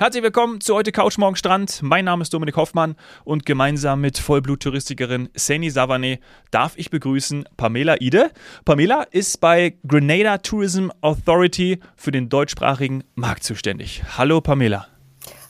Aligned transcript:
Herzlich 0.00 0.22
willkommen 0.22 0.62
zu 0.62 0.74
heute 0.74 0.92
Couch 0.92 1.18
Morgen 1.18 1.36
Strand. 1.36 1.82
Mein 1.82 2.06
Name 2.06 2.22
ist 2.22 2.32
Dominik 2.32 2.56
Hoffmann 2.56 2.96
und 3.22 3.44
gemeinsam 3.44 4.00
mit 4.00 4.16
Vollblut-Touristikerin 4.16 5.28
Seni 5.34 5.68
Savane 5.68 6.20
darf 6.50 6.72
ich 6.76 6.88
begrüßen 6.88 7.46
Pamela 7.58 8.00
Ide. 8.00 8.30
Pamela 8.64 9.02
ist 9.02 9.42
bei 9.42 9.76
Grenada 9.86 10.38
Tourism 10.38 10.88
Authority 11.02 11.80
für 11.96 12.12
den 12.12 12.30
deutschsprachigen 12.30 13.04
Markt 13.14 13.44
zuständig. 13.44 14.02
Hallo 14.16 14.40
Pamela. 14.40 14.86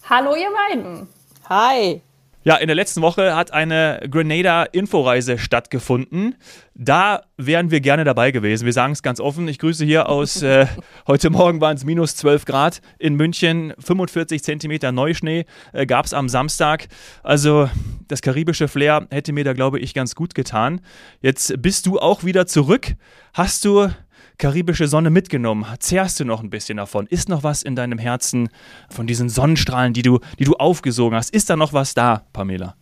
Hallo 0.08 0.34
ihr 0.34 0.50
beiden. 0.68 1.06
Hi. 1.48 2.02
Ja, 2.42 2.56
in 2.56 2.68
der 2.68 2.74
letzten 2.74 3.02
Woche 3.02 3.36
hat 3.36 3.52
eine 3.52 4.00
Grenada-Inforeise 4.10 5.36
stattgefunden. 5.36 6.36
Da 6.74 7.24
wären 7.36 7.70
wir 7.70 7.80
gerne 7.80 8.04
dabei 8.04 8.30
gewesen. 8.30 8.64
Wir 8.64 8.72
sagen 8.72 8.94
es 8.94 9.02
ganz 9.02 9.20
offen. 9.20 9.46
Ich 9.46 9.58
grüße 9.58 9.84
hier 9.84 10.08
aus, 10.08 10.40
äh, 10.40 10.66
heute 11.06 11.28
Morgen 11.28 11.60
waren 11.60 11.76
es 11.76 11.84
minus 11.84 12.16
12 12.16 12.46
Grad 12.46 12.80
in 12.98 13.16
München, 13.16 13.74
45 13.78 14.42
Zentimeter 14.42 14.90
Neuschnee 14.90 15.44
äh, 15.74 15.84
gab 15.84 16.06
es 16.06 16.14
am 16.14 16.30
Samstag. 16.30 16.88
Also 17.22 17.68
das 18.08 18.22
karibische 18.22 18.68
Flair 18.68 19.06
hätte 19.10 19.34
mir 19.34 19.44
da, 19.44 19.52
glaube 19.52 19.78
ich, 19.78 19.92
ganz 19.92 20.14
gut 20.14 20.34
getan. 20.34 20.80
Jetzt 21.20 21.60
bist 21.60 21.84
du 21.84 21.98
auch 21.98 22.24
wieder 22.24 22.46
zurück. 22.46 22.94
Hast 23.34 23.66
du 23.66 23.90
karibische 24.40 24.88
Sonne 24.88 25.10
mitgenommen? 25.10 25.66
Zehrst 25.78 26.18
du 26.18 26.24
noch 26.24 26.42
ein 26.42 26.50
bisschen 26.50 26.78
davon? 26.78 27.06
Ist 27.06 27.28
noch 27.28 27.44
was 27.44 27.62
in 27.62 27.76
deinem 27.76 27.98
Herzen 27.98 28.48
von 28.88 29.06
diesen 29.06 29.28
Sonnenstrahlen, 29.28 29.92
die 29.92 30.02
du, 30.02 30.18
die 30.38 30.44
du 30.44 30.54
aufgesogen 30.54 31.16
hast? 31.16 31.30
Ist 31.30 31.50
da 31.50 31.56
noch 31.56 31.74
was 31.74 31.94
da, 31.94 32.24
Pamela? 32.32 32.74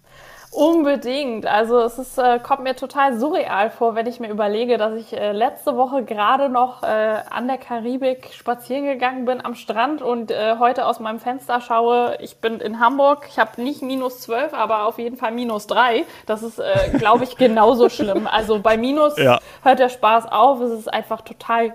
Unbedingt. 0.51 1.47
Also 1.47 1.79
es 1.81 1.99
ist, 1.99 2.19
äh, 2.19 2.39
kommt 2.39 2.63
mir 2.63 2.75
total 2.75 3.19
surreal 3.19 3.71
vor, 3.71 3.95
wenn 3.95 4.07
ich 4.07 4.19
mir 4.19 4.31
überlege, 4.31 4.79
dass 4.79 4.95
ich 4.95 5.13
äh, 5.13 5.33
letzte 5.33 5.77
Woche 5.77 6.05
gerade 6.05 6.49
noch 6.49 6.83
äh, 6.83 7.17
an 7.29 7.49
der 7.49 7.59
Karibik 7.59 8.31
spazieren 8.33 8.85
gegangen 8.85 9.27
bin 9.27 9.45
am 9.45 9.55
Strand 9.55 10.01
und 10.01 10.31
äh, 10.31 10.57
heute 10.59 10.87
aus 10.87 11.01
meinem 11.01 11.21
Fenster 11.21 11.61
schaue. 11.61 12.17
Ich 12.21 12.39
bin 12.39 12.61
in 12.61 12.81
Hamburg. 12.81 13.27
Ich 13.29 13.39
habe 13.39 13.61
nicht 13.63 13.83
minus 13.83 14.21
12, 14.21 14.55
aber 14.55 14.87
auf 14.87 14.99
jeden 14.99 15.17
Fall 15.17 15.33
minus 15.33 15.67
3. 15.67 16.05
Das 16.25 16.43
ist, 16.43 16.59
äh, 16.59 16.97
glaube 16.97 17.25
ich, 17.25 17.37
genauso 17.39 17.91
schlimm. 17.91 18.27
Also 18.27 18.61
bei 18.61 18.79
minus 18.79 19.19
ja. 19.19 19.39
hört 19.63 19.79
der 19.79 19.91
Spaß 19.91 20.33
auf. 20.33 20.61
Es 20.61 20.73
ist 20.73 20.93
einfach 20.93 21.21
total 21.21 21.75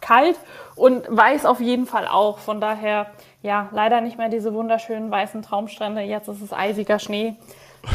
kalt 0.00 0.36
und 0.76 1.04
weiß 1.08 1.44
auf 1.44 1.60
jeden 1.60 1.86
Fall 1.86 2.08
auch. 2.08 2.38
Von 2.38 2.60
daher, 2.60 3.06
ja, 3.42 3.68
leider 3.72 4.00
nicht 4.00 4.16
mehr 4.16 4.30
diese 4.30 4.54
wunderschönen 4.54 5.10
weißen 5.10 5.42
Traumstrände. 5.42 6.00
Jetzt 6.00 6.28
ist 6.28 6.40
es 6.40 6.54
eisiger 6.54 6.98
Schnee. 6.98 7.36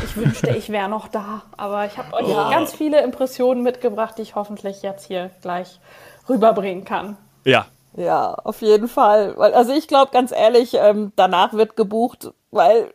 Ich 0.03 0.15
wünschte, 0.15 0.49
ich 0.51 0.69
wäre 0.69 0.89
noch 0.89 1.07
da. 1.07 1.43
Aber 1.57 1.85
ich 1.85 1.97
habe 1.97 2.13
euch 2.13 2.27
ja. 2.27 2.49
ganz 2.49 2.73
viele 2.73 3.01
Impressionen 3.01 3.63
mitgebracht, 3.63 4.17
die 4.17 4.23
ich 4.23 4.35
hoffentlich 4.35 4.81
jetzt 4.81 5.05
hier 5.05 5.31
gleich 5.41 5.79
rüberbringen 6.27 6.85
kann. 6.85 7.17
Ja. 7.45 7.67
Ja, 7.95 8.33
auf 8.43 8.61
jeden 8.61 8.87
Fall. 8.87 9.35
Also 9.35 9.73
ich 9.73 9.87
glaube 9.87 10.11
ganz 10.11 10.31
ehrlich, 10.31 10.75
ähm, 10.75 11.11
danach 11.15 11.53
wird 11.53 11.75
gebucht, 11.75 12.31
weil 12.51 12.93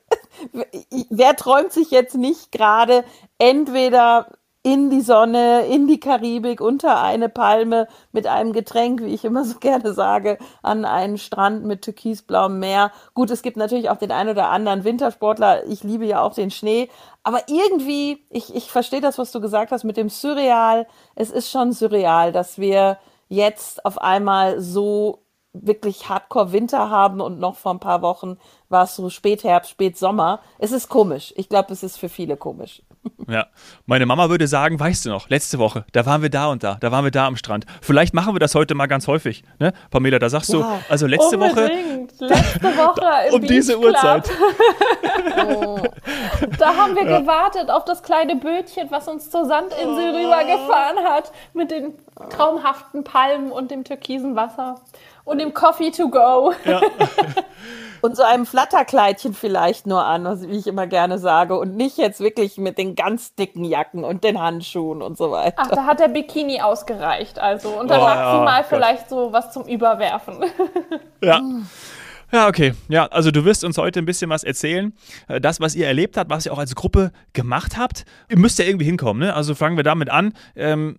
wer 1.11 1.36
träumt 1.36 1.73
sich 1.73 1.91
jetzt 1.91 2.14
nicht 2.14 2.53
gerade 2.53 3.05
entweder 3.39 4.29
in 4.65 4.89
die 4.89 5.03
Sonne, 5.03 5.67
in 5.67 5.87
die 5.87 6.01
Karibik, 6.01 6.62
unter 6.62 7.03
eine 7.03 7.29
Palme 7.29 7.87
mit 8.12 8.27
einem 8.27 8.55
Getränk, 8.55 9.03
wie 9.03 9.12
ich 9.12 9.25
immer 9.27 9.45
so 9.45 9.59
gerne 9.61 9.93
sage, 9.93 10.39
an 10.62 10.87
einen 10.87 11.19
Strand 11.19 11.67
mit 11.67 11.83
türkisblauem 11.83 12.59
Meer. 12.59 12.91
Gut, 13.12 13.31
es 13.31 13.42
gibt 13.42 13.59
natürlich 13.59 13.91
auch 13.91 13.98
den 13.98 14.11
einen 14.11 14.31
oder 14.31 14.48
anderen 14.48 14.83
Wintersportler. 14.83 15.67
Ich 15.67 15.85
liebe 15.85 16.07
ja 16.07 16.23
auch 16.23 16.33
den 16.33 16.51
Schnee. 16.51 16.89
Aber 17.23 17.42
irgendwie, 17.47 18.25
ich, 18.31 18.55
ich 18.55 18.70
verstehe 18.70 19.03
das, 19.03 19.19
was 19.19 19.33
du 19.33 19.41
gesagt 19.42 19.70
hast 19.70 19.85
mit 19.85 19.98
dem 19.98 20.09
Surreal. 20.09 20.87
Es 21.15 21.31
ist 21.31 21.51
schon 21.51 21.73
surreal, 21.73 22.33
dass 22.33 22.59
wir 22.59 22.97
jetzt 23.29 23.85
auf 23.85 23.98
einmal 23.98 24.61
so 24.62 25.20
wirklich 25.53 26.09
Hardcore 26.09 26.53
Winter 26.53 26.89
haben 26.89 27.20
und 27.20 27.39
noch 27.39 27.57
vor 27.57 27.75
ein 27.75 27.81
paar 27.81 28.01
Wochen 28.01 28.39
war 28.70 28.85
es 28.85 28.97
so 28.97 29.11
Spätherbst, 29.11 29.70
Spätsommer. 29.70 30.41
Es 30.59 30.73
ist 30.73 30.89
komisch. 30.89 31.35
Ich 31.37 31.51
glaube, 31.51 31.70
es 31.75 31.83
ist 31.83 31.98
für 31.98 32.08
viele 32.08 32.39
komisch. 32.39 32.83
Ja, 33.29 33.47
meine 33.87 34.07
Mama 34.07 34.29
würde 34.29 34.47
sagen, 34.47 34.79
weißt 34.79 35.07
du 35.07 35.11
noch, 35.11 35.29
letzte 35.29 35.59
Woche, 35.59 35.85
da 35.92 36.05
waren 36.07 36.23
wir 36.23 36.31
da 36.31 36.48
und 36.48 36.63
da, 36.63 36.77
da 36.81 36.92
waren 36.92 37.05
wir 37.05 37.11
da 37.11 37.27
am 37.27 37.37
Strand. 37.37 37.65
Vielleicht 37.81 38.15
machen 38.15 38.35
wir 38.35 38.39
das 38.39 38.55
heute 38.55 38.75
mal 38.75 38.87
ganz 38.87 39.07
häufig, 39.07 39.45
ne? 39.59 39.73
Pamela, 39.91 40.19
da 40.19 40.29
sagst 40.29 40.53
ja, 40.53 40.59
du, 40.59 40.65
also 40.89 41.07
letzte 41.07 41.39
unbedingt. 41.39 42.20
Woche. 42.20 42.27
Letzte 42.27 42.77
Woche 42.77 43.33
um 43.33 43.41
Beach 43.41 43.51
diese 43.51 43.79
Club. 43.79 43.95
Uhrzeit. 43.95 44.31
oh. 45.48 45.83
Da 46.59 46.77
haben 46.77 46.95
wir 46.97 47.05
ja. 47.05 47.20
gewartet 47.20 47.70
auf 47.70 47.85
das 47.85 48.03
kleine 48.03 48.37
Bötchen, 48.37 48.91
was 48.91 49.09
uns 49.09 49.31
zur 49.31 49.47
Sandinsel 49.47 49.87
oh. 49.87 50.17
rübergefahren 50.17 50.98
hat, 51.05 51.33
mit 51.55 51.70
den 51.70 51.95
traumhaften 52.31 53.05
Palmen 53.05 53.51
und 53.51 53.70
dem 53.70 53.85
türkisen 53.85 54.37
Wasser 54.37 54.81
und 55.25 55.39
dem 55.39 55.55
Coffee 55.55 55.91
to 55.91 56.09
go. 56.09 56.53
Ja. 56.64 56.81
und 58.05 58.19
so 58.19 58.23
einem 58.23 58.45
Flatterkleidchen 58.45 59.33
vielleicht 59.33 59.87
nur 59.87 60.05
an, 60.05 60.27
wie 60.51 60.59
ich 60.59 60.67
immer 60.67 60.87
gerne 60.87 61.19
sage, 61.19 61.59
und 61.59 61.75
nicht 61.75 61.97
jetzt 61.97 62.20
wirklich 62.20 62.59
mit 62.59 62.77
den 62.77 62.97
ganz 62.97 63.35
dicken 63.35 63.65
Jacken 63.65 64.05
und 64.05 64.25
den 64.25 64.39
Handschuhen 64.39 65.01
und 65.01 65.17
so 65.17 65.31
weiter. 65.31 65.57
Ach, 65.57 65.70
da 65.70 65.87
hat 65.87 66.01
der 66.01 66.09
Bikini 66.09 66.61
ausgereicht, 66.61 67.39
also 67.39 67.70
und 67.70 67.89
dann 67.89 68.03
oh, 68.03 68.05
maximal 68.05 68.61
ja, 68.61 68.67
vielleicht 68.69 69.09
so 69.09 69.33
was 69.33 69.53
zum 69.53 69.67
Überwerfen. 69.67 70.37
Ja. 71.23 71.41
Ja, 72.33 72.48
okay. 72.48 72.75
Ja, 72.89 73.07
also 73.07 73.31
du 73.31 73.45
wirst 73.45 73.63
uns 73.63 73.79
heute 73.79 74.01
ein 74.01 74.07
bisschen 74.07 74.29
was 74.29 74.43
erzählen. 74.43 74.93
Äh, 75.29 75.41
das, 75.41 75.61
was 75.61 75.77
ihr 75.77 75.87
erlebt 75.87 76.17
habt, 76.17 76.31
was 76.31 76.47
ihr 76.47 76.53
auch 76.53 76.59
als 76.59 76.75
Gruppe 76.75 77.13
gemacht 77.33 77.77
habt. 77.77 78.07
Ihr 78.29 78.39
müsst 78.39 78.59
ja 78.59 78.64
irgendwie 78.64 78.87
hinkommen, 78.87 79.23
ne? 79.23 79.35
Also 79.35 79.55
fangen 79.55 79.77
wir 79.77 79.85
damit 79.85 80.11
an. 80.11 80.33
Ähm, 80.57 80.98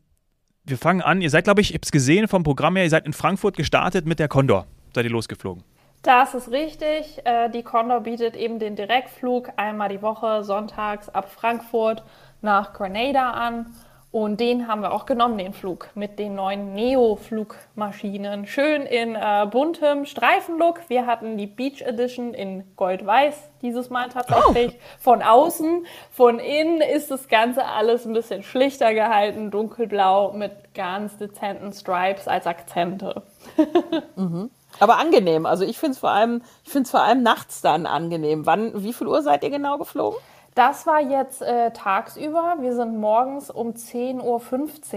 wir 0.63 0.77
fangen 0.77 1.01
an. 1.01 1.21
Ihr 1.21 1.29
seid, 1.29 1.43
glaube 1.43 1.59
ich, 1.59 1.71
ich 1.71 1.73
habe 1.73 1.83
es 1.83 1.91
gesehen 1.91 2.29
vom 2.29 2.43
Programm 2.43 2.77
her, 2.77 2.85
ihr 2.85 2.89
seid 2.89 3.05
in 3.05 3.11
Frankfurt 3.11 3.57
gestartet 3.57 4.05
mit 4.05 4.19
der 4.19 4.29
Condor. 4.29 4.65
Seid 4.93 5.03
ihr 5.03 5.11
losgeflogen? 5.11 5.63
Das 6.05 6.35
ist 6.35 6.51
richtig. 6.51 7.25
Äh, 7.25 7.49
die 7.49 7.63
Condor 7.63 8.01
bietet 8.01 8.35
eben 8.35 8.59
den 8.59 8.75
Direktflug 8.75 9.49
einmal 9.55 9.89
die 9.89 10.03
Woche 10.03 10.43
sonntags 10.43 11.09
ab 11.09 11.31
Frankfurt 11.31 12.03
nach 12.43 12.73
Grenada 12.73 13.31
an. 13.31 13.73
Und 14.11 14.39
den 14.39 14.67
haben 14.67 14.81
wir 14.81 14.93
auch 14.93 15.07
genommen, 15.07 15.39
den 15.39 15.51
Flug 15.51 15.89
mit 15.95 16.19
den 16.19 16.35
neuen 16.35 16.73
Neo-Flugmaschinen. 16.73 18.45
Schön 18.45 18.83
in 18.83 19.15
äh, 19.15 19.47
buntem 19.49 20.05
Streifenlook. 20.05 20.81
Wir 20.89 21.07
hatten 21.07 21.37
die 21.37 21.47
Beach 21.47 21.81
Edition 21.81 22.35
in 22.35 22.63
Gold-Weiß 22.75 23.49
dieses 23.63 23.89
Mal 23.89 24.09
tatsächlich. 24.09 24.75
Oh. 24.75 24.99
Von 24.99 25.23
außen, 25.23 25.87
von 26.11 26.37
innen 26.37 26.81
ist 26.81 27.09
das 27.09 27.27
Ganze 27.27 27.65
alles 27.65 28.05
ein 28.05 28.13
bisschen 28.13 28.43
schlichter 28.43 28.93
gehalten, 28.93 29.49
dunkelblau 29.49 30.33
mit 30.33 30.75
ganz 30.75 31.17
dezenten 31.17 31.73
Stripes 31.73 32.27
als 32.27 32.45
Akzente. 32.45 33.23
mhm. 34.15 34.51
Aber 34.79 34.97
angenehm. 34.97 35.45
Also 35.45 35.63
ich 35.63 35.77
finde 35.77 35.93
es 35.93 35.99
vor 35.99 36.11
allem, 36.11 36.41
ich 36.63 36.71
finde 36.71 36.85
es 36.85 36.91
vor 36.91 37.01
allem 37.01 37.23
nachts 37.23 37.61
dann 37.61 37.85
angenehm. 37.85 38.45
Wann, 38.45 38.83
wie 38.83 38.93
viel 38.93 39.07
Uhr 39.07 39.21
seid 39.21 39.43
ihr 39.43 39.49
genau 39.49 39.77
geflogen? 39.77 40.17
Das 40.55 40.87
war 40.87 41.01
jetzt 41.01 41.41
äh, 41.41 41.71
tagsüber. 41.71 42.55
Wir 42.61 42.73
sind 42.75 42.97
morgens 42.97 43.49
um 43.49 43.71
10.15 43.71 44.23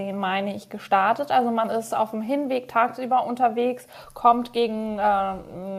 Uhr, 0.07 0.13
meine 0.13 0.55
ich, 0.55 0.71
gestartet. 0.71 1.33
Also 1.33 1.51
man 1.51 1.69
ist 1.69 1.97
auf 1.97 2.13
dem 2.13 2.23
Hinweg 2.23 2.69
tagsüber 2.69 3.27
unterwegs, 3.27 3.89
kommt 4.15 4.53
gegen 4.53 5.01
äh, 5.01 5.03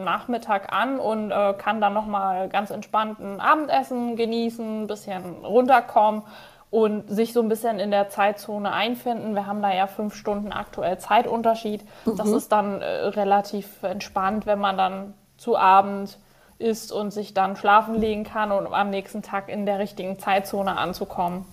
Nachmittag 0.04 0.70
an 0.70 1.00
und 1.00 1.30
äh, 1.30 1.54
kann 1.54 1.80
dann 1.80 1.94
nochmal 1.94 2.50
ganz 2.50 2.70
entspannt 2.70 3.20
ein 3.20 3.40
Abendessen 3.40 4.16
genießen, 4.16 4.82
ein 4.82 4.86
bisschen 4.86 5.46
runterkommen 5.46 6.24
und 6.70 7.08
sich 7.08 7.32
so 7.32 7.40
ein 7.40 7.48
bisschen 7.48 7.80
in 7.80 7.90
der 7.90 8.08
Zeitzone 8.08 8.72
einfinden. 8.72 9.34
Wir 9.34 9.46
haben 9.46 9.60
da 9.60 9.74
ja 9.74 9.86
fünf 9.86 10.14
Stunden 10.14 10.52
aktuell 10.52 10.98
Zeitunterschied. 10.98 11.84
Mhm. 12.04 12.16
Das 12.16 12.28
ist 12.28 12.52
dann 12.52 12.80
äh, 12.80 12.86
relativ 12.86 13.82
entspannt, 13.82 14.46
wenn 14.46 14.60
man 14.60 14.76
dann 14.76 15.14
zu 15.36 15.56
Abend 15.56 16.18
isst 16.58 16.92
und 16.92 17.10
sich 17.10 17.34
dann 17.34 17.56
schlafen 17.56 17.94
legen 17.94 18.24
kann 18.24 18.52
und 18.52 18.72
am 18.72 18.90
nächsten 18.90 19.22
Tag 19.22 19.48
in 19.48 19.66
der 19.66 19.78
richtigen 19.78 20.18
Zeitzone 20.18 20.76
anzukommen. 20.76 21.44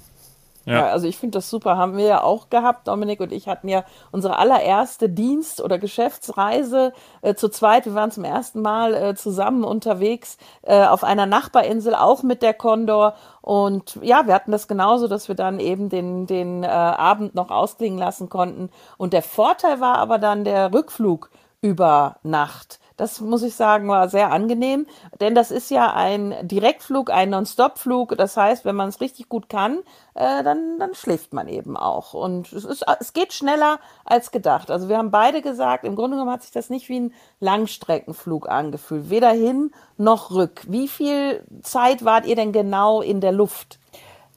Ja. 0.68 0.88
also 0.88 1.08
ich 1.08 1.18
finde 1.18 1.38
das 1.38 1.50
super. 1.50 1.78
Haben 1.78 1.98
wir 1.98 2.06
ja 2.06 2.24
auch 2.24 2.50
gehabt. 2.50 2.88
Dominik 2.88 3.20
und 3.20 3.32
ich 3.32 3.48
hatten 3.48 3.68
ja 3.68 3.84
unsere 4.12 4.38
allererste 4.38 5.10
Dienst- 5.10 5.62
oder 5.62 5.78
Geschäftsreise 5.78 6.94
äh, 7.22 7.36
zu 7.36 7.50
zweit. 7.50 7.86
Wir 7.86 7.96
waren 7.96 8.12
zum 8.12 8.24
ersten 8.24 8.62
Mal 8.62 8.94
äh, 8.94 9.16
zusammen 9.16 9.64
unterwegs 9.64 10.38
äh, 10.64 10.86
auf 10.86 11.04
einer 11.04 11.26
Nachbarinsel, 11.26 11.96
auch 11.96 12.24
mit 12.24 12.42
der 12.42 12.54
Condor. 12.54 13.16
Und 13.42 13.98
ja, 14.02 14.28
wir 14.28 14.34
hatten 14.34 14.52
das 14.52 14.68
genauso, 14.68 15.08
dass 15.08 15.28
wir 15.28 15.36
dann 15.36 15.60
eben 15.60 15.90
den, 15.90 16.28
den 16.28 16.64
äh, 16.64 16.68
Abend 16.68 17.34
noch 17.34 17.50
ausklingen 17.50 17.98
lassen 17.98 18.28
konnten. 18.28 18.70
Und 18.98 19.14
der 19.14 19.24
Vorteil 19.24 19.80
war 19.80 19.98
aber 20.00 20.18
dann 20.18 20.44
der 20.44 20.74
Rückflug 20.74 21.30
über 21.62 22.18
Nacht. 22.24 22.80
Das 22.98 23.22
muss 23.22 23.44
ich 23.44 23.54
sagen, 23.54 23.88
war 23.88 24.10
sehr 24.10 24.32
angenehm, 24.32 24.88
denn 25.22 25.36
das 25.36 25.52
ist 25.52 25.70
ja 25.70 25.94
ein 25.94 26.36
Direktflug, 26.42 27.12
ein 27.12 27.30
Non-Stop-Flug. 27.30 28.18
Das 28.18 28.36
heißt, 28.36 28.66
wenn 28.66 28.76
man 28.76 28.90
es 28.90 29.00
richtig 29.02 29.30
gut 29.30 29.50
kann, 29.50 29.80
äh, 30.16 30.44
dann, 30.44 30.80
dann 30.80 30.96
schläft 30.96 31.32
man 31.32 31.48
eben 31.48 31.78
auch. 31.78 32.16
Und 32.16 32.52
es, 32.52 32.66
ist, 32.66 32.84
es 33.00 33.14
geht 33.14 33.34
schneller 33.34 33.80
als 34.04 34.32
gedacht. 34.32 34.72
Also 34.72 34.90
wir 34.90 34.98
haben 34.98 35.12
beide 35.12 35.44
gesagt, 35.44 35.86
im 35.86 35.96
Grunde 35.96 36.18
genommen 36.18 36.32
hat 36.32 36.42
sich 36.42 36.52
das 36.52 36.72
nicht 36.72 36.90
wie 36.90 37.00
ein 37.00 37.14
Langstreckenflug 37.40 38.50
angefühlt, 38.50 39.12
weder 39.12 39.30
hin 39.30 39.72
noch 39.98 40.32
rück. 40.32 40.64
Wie 40.68 40.88
viel 40.88 41.44
Zeit 41.62 42.04
wart 42.04 42.26
ihr 42.26 42.36
denn 42.36 42.52
genau 42.52 43.02
in 43.02 43.22
der 43.22 43.32
Luft? 43.32 43.80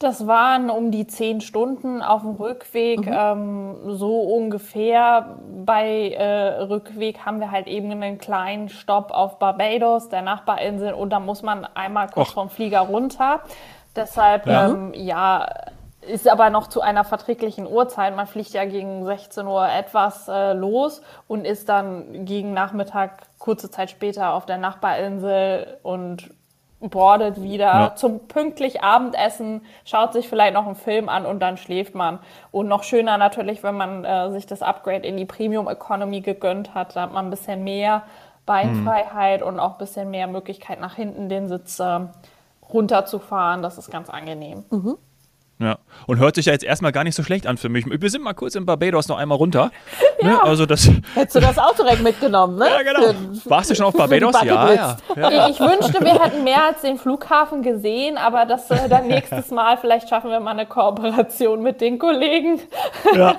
Das 0.01 0.27
waren 0.27 0.71
um 0.71 0.91
die 0.91 1.07
zehn 1.07 1.43
Stunden 1.43 2.01
auf 2.01 2.23
dem 2.23 2.31
Rückweg, 2.31 3.05
mhm. 3.05 3.13
ähm, 3.15 3.77
so 3.85 4.23
ungefähr. 4.23 5.37
Bei 5.67 6.13
äh, 6.13 6.63
Rückweg 6.63 7.27
haben 7.27 7.39
wir 7.39 7.51
halt 7.51 7.67
eben 7.67 7.91
einen 7.91 8.17
kleinen 8.17 8.71
Stopp 8.71 9.11
auf 9.11 9.39
Barbados, 9.39 10.09
der 10.09 10.23
Nachbarinsel, 10.23 10.95
und 10.95 11.11
da 11.11 11.21
muss 11.21 11.43
man 11.43 11.67
einmal 11.75 12.09
kurz 12.09 12.31
Och. 12.31 12.33
vom 12.33 12.49
Flieger 12.49 12.81
runter. 12.81 13.41
Deshalb, 13.95 14.47
ja. 14.47 14.71
Ähm, 14.71 14.95
ja, 14.95 15.47
ist 16.01 16.27
aber 16.27 16.49
noch 16.49 16.69
zu 16.69 16.81
einer 16.81 17.05
verträglichen 17.05 17.67
Uhrzeit. 17.67 18.17
Man 18.17 18.27
fliegt 18.27 18.55
ja 18.55 18.65
gegen 18.65 19.05
16 19.05 19.47
Uhr 19.47 19.69
etwas 19.69 20.29
äh, 20.29 20.55
los 20.55 21.03
und 21.29 21.45
ist 21.45 21.69
dann 21.69 22.25
gegen 22.25 22.55
Nachmittag 22.55 23.27
kurze 23.39 23.71
Zeit 23.71 23.91
später 23.91 24.33
auf 24.33 24.47
der 24.47 24.57
Nachbarinsel 24.57 25.79
und 25.83 26.31
boardet 26.81 27.43
wieder 27.43 27.67
ja. 27.67 27.95
zum 27.95 28.21
pünktlich 28.27 28.83
Abendessen, 28.83 29.63
schaut 29.85 30.13
sich 30.13 30.29
vielleicht 30.29 30.55
noch 30.55 30.67
einen 30.67 30.77
Film 30.77 31.09
an 31.09 31.27
und 31.27 31.41
dann 31.41 31.57
schläft 31.57 31.95
man. 31.95 32.19
Und 32.51 32.69
noch 32.69 32.83
schöner 32.83 33.19
natürlich, 33.19 33.63
wenn 33.63 33.77
man 33.77 34.05
äh, 34.05 34.31
sich 34.31 34.47
das 34.47 34.63
Upgrade 34.63 35.07
in 35.07 35.17
die 35.17 35.27
Premium 35.27 35.69
Economy 35.69 36.21
gegönnt 36.21 36.75
hat, 36.75 36.97
da 36.97 37.03
hat 37.03 37.13
man 37.13 37.27
ein 37.27 37.31
bisschen 37.31 37.65
mehr 37.65 38.03
Beinfreiheit 38.47 39.43
mhm. 39.43 39.47
und 39.47 39.61
auch 39.61 39.73
ein 39.73 39.79
bisschen 39.79 40.11
mehr 40.11 40.27
Möglichkeit 40.27 40.81
nach 40.81 40.95
hinten 40.95 41.29
den 41.29 41.49
Sitz 41.49 41.79
äh, 41.79 42.01
runterzufahren. 42.73 43.63
Das 43.63 43.77
ist 43.77 43.91
ganz 43.91 44.09
angenehm. 44.09 44.65
Mhm. 44.71 44.97
Ja. 45.61 45.79
Und 46.07 46.19
hört 46.19 46.37
sich 46.37 46.47
ja 46.47 46.55
jetzt 46.55 46.65
erstmal 46.65 46.91
gar 46.91 47.05
nicht 47.05 47.15
so 47.15 47.23
schlecht 47.23 47.47
an 47.47 47.59
für 47.59 47.69
mich. 47.69 47.85
Wir 47.87 48.11
sind 48.11 48.23
mal 48.23 48.33
kurz 48.33 48.55
in 48.55 48.65
Barbados 48.65 49.09
noch 49.09 49.19
einmal 49.19 49.37
runter. 49.37 49.71
Ja. 50.23 50.29
Ne? 50.29 50.43
Also 50.43 50.65
das 50.65 50.91
Hättest 51.15 51.37
du 51.37 51.41
das 51.41 51.59
Auto 51.59 51.83
direkt 51.83 52.03
mitgenommen, 52.03 52.57
ne? 52.57 52.67
Ja, 52.71 52.83
genau. 52.83 53.15
Warst 53.45 53.71
du 53.71 53.75
schon 53.75 53.87
auf 53.87 53.95
Barbados? 53.95 54.35
Ja, 54.43 54.73
ja, 54.73 55.31
ja, 55.31 55.49
Ich 55.49 55.61
wünschte, 55.61 56.03
wir 56.03 56.19
hätten 56.19 56.45
mehr 56.45 56.65
als 56.65 56.81
den 56.81 56.97
Flughafen 56.97 57.63
gesehen, 57.63 58.17
aber 58.17 58.47
das 58.47 58.71
äh, 58.71 58.89
dann 58.89 59.07
nächstes 59.07 59.51
Mal. 59.51 59.77
Vielleicht 59.77 60.09
schaffen 60.09 60.31
wir 60.31 60.41
mal 60.41 60.53
eine 60.53 60.65
Kooperation 60.65 61.63
mit 61.63 61.83
den 61.83 61.99
Kollegen. 61.99 62.61
Ja, 63.15 63.37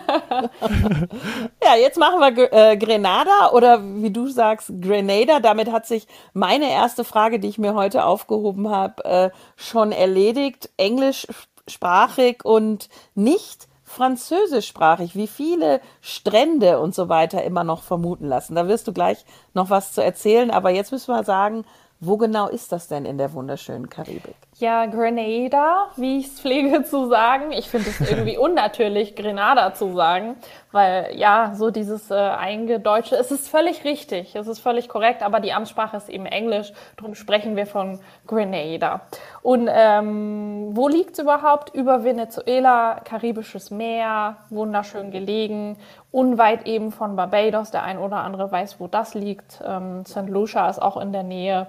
ja 1.64 1.76
jetzt 1.80 1.98
machen 1.98 2.20
wir 2.20 2.54
äh, 2.54 2.78
Grenada 2.78 3.50
oder 3.52 3.82
wie 3.84 4.12
du 4.12 4.28
sagst, 4.28 4.72
Grenada. 4.80 5.40
Damit 5.40 5.72
hat 5.72 5.88
sich 5.88 6.08
meine 6.34 6.70
erste 6.70 7.04
Frage, 7.04 7.40
die 7.40 7.48
ich 7.48 7.58
mir 7.58 7.74
heute 7.74 8.06
aufgehoben 8.06 8.70
habe, 8.70 9.04
äh, 9.06 9.30
schon 9.56 9.92
erledigt. 9.92 10.70
Englisch 10.78 11.26
sprachig 11.72 12.44
und 12.46 12.90
nicht 13.16 13.68
französischsprachig, 13.84 15.16
wie 15.16 15.28
viele 15.28 15.82
Strände 16.00 16.80
und 16.80 16.96
so 16.96 17.10
weiter 17.10 17.44
immer 17.44 17.64
noch 17.64 17.84
vermuten 17.84 18.28
lassen. 18.28 18.56
Da 18.56 18.68
wirst 18.68 18.88
du 18.88 18.94
gleich 18.94 19.26
noch 19.54 19.70
was 19.70 19.94
zu 19.94 20.04
erzählen, 20.04 20.50
aber 20.50 20.70
jetzt 20.70 20.92
müssen 20.92 21.14
wir 21.14 21.24
sagen, 21.24 21.66
wo 22.00 22.18
genau 22.18 22.48
ist 22.48 22.72
das 22.72 22.88
denn 22.88 23.06
in 23.06 23.18
der 23.18 23.34
wunderschönen 23.34 23.90
Karibik? 23.90 24.36
Ja, 24.62 24.86
Grenada, 24.86 25.88
wie 25.96 26.19
ich 26.19 26.28
es 26.28 26.40
pflege 26.40 26.84
zu 26.84 27.10
sagen. 27.10 27.52
Ich 27.52 27.68
finde 27.68 27.90
es 27.90 28.00
irgendwie 28.00 28.38
unnatürlich, 28.38 29.16
Grenada 29.16 29.74
zu 29.74 29.92
sagen, 29.94 30.36
weil 30.72 31.16
ja, 31.16 31.54
so 31.56 31.72
dieses 31.72 32.12
äh, 32.12 32.13
Eingedeutsche, 32.13 33.16
es 33.16 33.31
ist 33.31 33.50
völlig 33.50 33.84
richtig, 33.86 34.36
es 34.36 34.46
ist 34.46 34.60
völlig 34.60 34.88
korrekt, 34.88 35.24
aber 35.24 35.40
die 35.40 35.52
Amtssprache 35.52 35.98
ist 35.98 36.10
eben 36.10 36.28
Englisch, 36.28 36.74
darum 36.96 37.16
sprechen 37.16 37.56
wir 37.56 37.66
von 37.66 38.02
Grenada. 38.28 39.02
Und 39.42 39.68
ähm, 39.68 40.69
wo 40.74 40.88
liegt 40.88 41.13
es 41.13 41.19
überhaupt? 41.24 41.74
Über 41.74 42.04
Venezuela, 42.04 43.02
Karibisches 43.04 43.72
Meer, 43.72 44.38
wunderschön 44.52 45.10
gelegen, 45.10 45.75
unweit 46.12 46.68
eben 46.68 46.92
von 46.92 47.16
Barbados, 47.16 47.72
der 47.72 47.81
ein 47.81 47.98
oder 47.98 48.18
andere 48.18 48.52
weiß, 48.52 48.80
wo 48.80 48.86
das 48.86 49.16
liegt. 49.16 49.60
Ähm, 49.66 50.06
St. 50.06 50.30
Lucia 50.30 50.69
ist 50.69 50.80
auch 50.80 50.98
in 50.98 51.12
der 51.13 51.24
Nähe. 51.24 51.66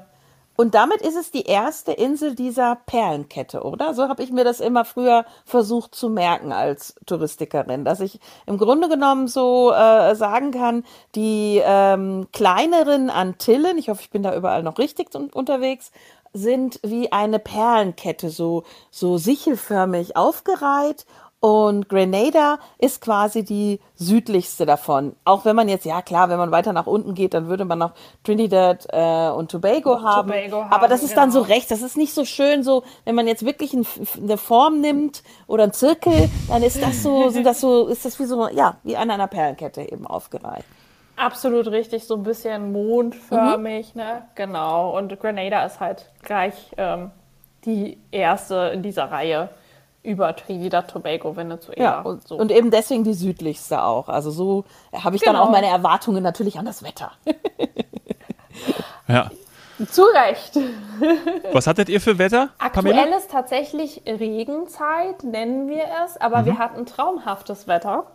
Und 0.56 0.74
damit 0.74 1.00
ist 1.00 1.16
es 1.16 1.30
die 1.30 1.46
erste 1.46 1.92
Insel 1.92 2.34
dieser 2.34 2.76
Perlenkette, 2.86 3.62
oder? 3.62 3.94
So 3.94 4.08
habe 4.08 4.22
ich 4.22 4.30
mir 4.30 4.44
das 4.44 4.60
immer 4.60 4.84
früher 4.84 5.24
versucht 5.44 5.94
zu 5.94 6.10
merken 6.10 6.52
als 6.52 6.94
Touristikerin, 7.06 7.84
dass 7.84 8.00
ich 8.00 8.20
im 8.46 8.58
Grunde 8.58 8.88
genommen 8.88 9.28
so 9.28 9.72
äh, 9.72 10.14
sagen 10.14 10.50
kann, 10.50 10.84
die 11.14 11.60
ähm, 11.64 12.28
kleineren 12.32 13.08
Antillen, 13.10 13.78
ich 13.78 13.88
hoffe, 13.88 14.02
ich 14.02 14.10
bin 14.10 14.22
da 14.22 14.36
überall 14.36 14.62
noch 14.62 14.78
richtig 14.78 15.14
unterwegs, 15.14 15.90
sind 16.34 16.80
wie 16.82 17.12
eine 17.12 17.38
Perlenkette, 17.38 18.30
so, 18.30 18.64
so 18.90 19.18
sichelförmig 19.18 20.16
aufgereiht 20.16 21.06
und 21.42 21.88
Grenada 21.88 22.60
ist 22.78 23.00
quasi 23.00 23.42
die 23.42 23.80
südlichste 23.96 24.64
davon. 24.64 25.16
Auch 25.24 25.44
wenn 25.44 25.56
man 25.56 25.68
jetzt, 25.68 25.84
ja 25.84 26.00
klar, 26.00 26.28
wenn 26.28 26.38
man 26.38 26.52
weiter 26.52 26.72
nach 26.72 26.86
unten 26.86 27.14
geht, 27.14 27.34
dann 27.34 27.48
würde 27.48 27.64
man 27.64 27.80
noch 27.80 27.94
Trinidad 28.22 28.86
äh, 28.90 29.28
und 29.28 29.50
Tobago, 29.50 29.94
und 29.94 30.04
haben. 30.04 30.30
Tobago 30.30 30.62
haben. 30.62 30.72
Aber 30.72 30.86
das 30.86 31.02
ist 31.02 31.10
genau. 31.10 31.22
dann 31.22 31.30
so 31.32 31.40
rechts. 31.40 31.70
Das 31.70 31.82
ist 31.82 31.96
nicht 31.96 32.14
so 32.14 32.24
schön, 32.24 32.62
so 32.62 32.84
wenn 33.04 33.16
man 33.16 33.26
jetzt 33.26 33.44
wirklich 33.44 33.74
ein, 33.74 33.84
eine 34.22 34.36
Form 34.36 34.80
nimmt 34.80 35.24
oder 35.48 35.64
einen 35.64 35.72
Zirkel, 35.72 36.30
dann 36.46 36.62
ist 36.62 36.80
das 36.80 37.02
so, 37.02 37.28
sind 37.30 37.44
das 37.44 37.60
so, 37.60 37.88
ist 37.88 38.04
das 38.04 38.20
wie 38.20 38.24
so, 38.26 38.48
ja, 38.48 38.76
wie 38.84 38.96
an 38.96 39.10
einer 39.10 39.26
Perlenkette 39.26 39.82
eben 39.82 40.06
aufgereiht. 40.06 40.64
Absolut 41.16 41.66
richtig, 41.66 42.06
so 42.06 42.14
ein 42.14 42.22
bisschen 42.22 42.70
mondförmig, 42.70 43.96
mhm. 43.96 44.00
ne? 44.00 44.22
Genau. 44.36 44.96
Und 44.96 45.18
Grenada 45.18 45.64
ist 45.64 45.80
halt 45.80 46.08
gleich 46.22 46.54
ähm, 46.76 47.10
die 47.64 47.98
erste 48.12 48.70
in 48.72 48.84
dieser 48.84 49.10
Reihe 49.10 49.48
über 50.02 50.34
Trinidad, 50.34 50.90
Tobago, 50.90 51.36
Venezuela. 51.36 51.82
Ja, 51.82 52.00
und, 52.00 52.26
so. 52.26 52.36
und 52.36 52.50
eben 52.50 52.70
deswegen 52.70 53.04
die 53.04 53.14
südlichste 53.14 53.82
auch. 53.82 54.08
Also 54.08 54.30
so 54.30 54.64
habe 54.92 55.16
ich 55.16 55.22
genau. 55.22 55.34
dann 55.34 55.42
auch 55.42 55.50
meine 55.50 55.68
Erwartungen 55.68 56.22
natürlich 56.22 56.58
an 56.58 56.64
das 56.64 56.82
Wetter. 56.82 57.12
ja. 59.08 59.30
Zu 59.90 60.02
Recht. 60.02 60.58
Was 61.52 61.66
hattet 61.66 61.88
ihr 61.88 62.00
für 62.00 62.18
Wetter? 62.18 62.50
Aktuell 62.58 62.94
Pamela? 62.94 63.16
ist 63.16 63.30
tatsächlich 63.30 64.02
Regenzeit, 64.06 65.24
nennen 65.24 65.68
wir 65.68 65.84
es, 66.04 66.20
aber 66.20 66.42
mhm. 66.42 66.46
wir 66.46 66.58
hatten 66.58 66.86
traumhaftes 66.86 67.66
Wetter. 67.66 68.06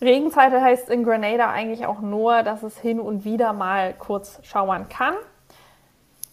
Regenzeit 0.00 0.52
heißt 0.52 0.90
in 0.90 1.04
Grenada 1.04 1.50
eigentlich 1.50 1.86
auch 1.86 2.00
nur, 2.00 2.42
dass 2.42 2.62
es 2.62 2.78
hin 2.78 3.00
und 3.00 3.24
wieder 3.24 3.52
mal 3.52 3.94
kurz 3.94 4.40
schauern 4.42 4.88
kann. 4.88 5.14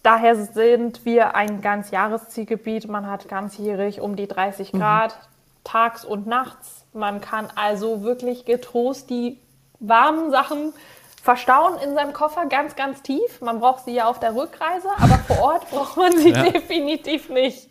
Daher 0.04 0.36
sind 0.36 1.06
wir 1.06 1.36
ein 1.36 1.62
ganz 1.62 1.92
Jahreszielgebiet. 1.92 2.88
Man 2.88 3.08
hat 3.08 3.28
ganzjährig 3.28 4.02
um 4.02 4.16
die 4.16 4.28
30 4.28 4.74
mhm. 4.74 4.80
Grad, 4.80 5.16
mhm. 5.16 5.64
tags 5.64 6.06
und 6.06 6.28
nachts. 6.28 6.86
Man 6.94 7.22
kann 7.22 7.48
also 7.56 8.04
wirklich 8.04 8.46
getrost 8.46 9.10
die 9.10 9.38
warmen 9.80 10.32
Sachen 10.32 10.74
verstauen 11.22 11.78
in 11.84 11.94
seinem 11.94 12.14
Koffer 12.14 12.48
ganz, 12.48 12.76
ganz 12.76 13.02
tief. 13.04 13.42
Man 13.42 13.60
braucht 13.60 13.86
sie 13.86 13.94
ja 13.94 14.08
auf 14.08 14.20
der 14.20 14.36
Rückreise, 14.36 14.90
aber 14.98 15.20
vor 15.20 15.40
Ort 15.40 15.70
braucht 15.72 15.98
man 15.98 16.18
sie 16.18 16.32
ja. 16.32 16.44
definitiv 16.44 17.30
nicht. 17.30 17.71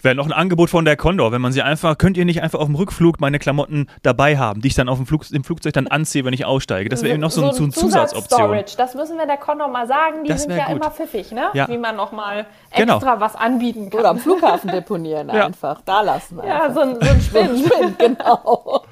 Wäre 0.00 0.14
noch 0.14 0.26
ein 0.26 0.32
Angebot 0.32 0.70
von 0.70 0.84
der 0.84 0.96
Condor, 0.96 1.32
wenn 1.32 1.40
man 1.40 1.52
sie 1.52 1.62
einfach, 1.62 1.98
könnt 1.98 2.16
ihr 2.16 2.24
nicht 2.24 2.42
einfach 2.42 2.58
auf 2.58 2.66
dem 2.66 2.74
Rückflug 2.74 3.20
meine 3.20 3.38
Klamotten 3.38 3.88
dabei 4.02 4.36
haben, 4.36 4.60
die 4.60 4.68
ich 4.68 4.74
dann 4.74 4.88
auf 4.88 4.98
dem 4.98 5.06
Flug, 5.06 5.30
im 5.30 5.44
Flugzeug 5.44 5.72
dann 5.72 5.86
anziehe, 5.86 6.24
wenn 6.24 6.34
ich 6.34 6.44
aussteige. 6.44 6.88
Das 6.88 7.02
wäre 7.02 7.14
eben 7.14 7.20
noch 7.20 7.30
so, 7.30 7.42
so, 7.42 7.52
so 7.52 7.62
eine 7.64 7.72
Zusatzoption. 7.72 8.64
Das 8.76 8.94
müssen 8.94 9.18
wir 9.18 9.26
der 9.26 9.36
Condor 9.36 9.68
mal 9.68 9.86
sagen, 9.86 10.24
die 10.24 10.28
das 10.28 10.42
sind 10.42 10.56
ja 10.56 10.66
gut. 10.66 10.76
immer 10.76 10.90
pfiffig, 10.90 11.32
ne? 11.32 11.48
Ja. 11.54 11.68
Wie 11.68 11.78
man 11.78 11.96
nochmal 11.96 12.46
genau. 12.74 12.96
extra 12.96 13.14
genau. 13.14 13.24
was 13.24 13.36
anbieten 13.36 13.90
kann. 13.90 14.00
Oder 14.00 14.10
am 14.10 14.18
Flughafen 14.18 14.70
deponieren 14.70 15.28
ja. 15.32 15.46
einfach, 15.46 15.80
da 15.84 16.02
lassen. 16.02 16.40
Einfach. 16.40 16.68
Ja, 16.68 16.72
so 16.72 16.80
ein, 16.80 16.94
so 17.00 17.08
ein 17.08 17.20
Spind. 17.20 17.66
Spind, 17.66 17.98
genau. 17.98 18.84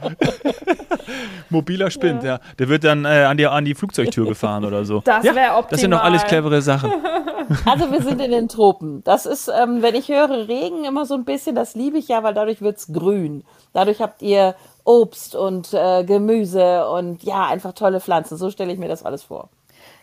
Mobiler 1.51 1.91
Spind, 1.91 2.23
ja. 2.23 2.35
ja. 2.35 2.41
Der 2.59 2.69
wird 2.69 2.85
dann 2.85 3.05
äh, 3.05 3.25
an, 3.25 3.37
die, 3.37 3.47
an 3.47 3.65
die 3.65 3.75
Flugzeugtür 3.75 4.27
gefahren 4.27 4.65
oder 4.65 4.85
so. 4.85 5.01
Das 5.05 5.25
wäre 5.25 5.57
optimal. 5.57 5.67
Das 5.71 5.81
sind 5.81 5.91
doch 5.91 6.03
alles 6.03 6.25
clevere 6.25 6.63
Sachen. 6.63 6.93
Also 7.65 7.91
wir 7.91 8.03
sind 8.03 8.21
in 8.21 8.31
den 8.31 8.49
Tropen. 8.49 9.03
Das 9.03 9.27
ist, 9.27 9.49
ähm, 9.49 9.83
wenn 9.83 9.95
ich 9.95 10.09
höre 10.09 10.31
Regen 10.47 10.60
immer 10.85 11.07
so 11.07 11.15
ein 11.15 11.25
bisschen, 11.25 11.55
das 11.55 11.75
liebe 11.75 11.99
ich 11.99 12.09
ja, 12.09 12.23
weil 12.23 12.35
dadurch 12.35 12.63
wird 12.63 12.79
es 12.79 12.93
grün. 12.93 13.45
Dadurch 13.73 14.01
habt 14.01 14.23
ihr 14.23 14.55
Obst 14.85 15.35
und 15.35 15.73
äh, 15.73 16.05
Gemüse 16.05 16.89
und 16.89 17.23
ja, 17.23 17.47
einfach 17.47 17.73
tolle 17.73 18.01
Pflanzen. 18.01 18.37
So 18.37 18.51
stelle 18.51 18.73
ich 18.73 18.79
mir 18.79 18.89
das 18.89 19.05
alles 19.05 19.23
vor. 19.23 19.49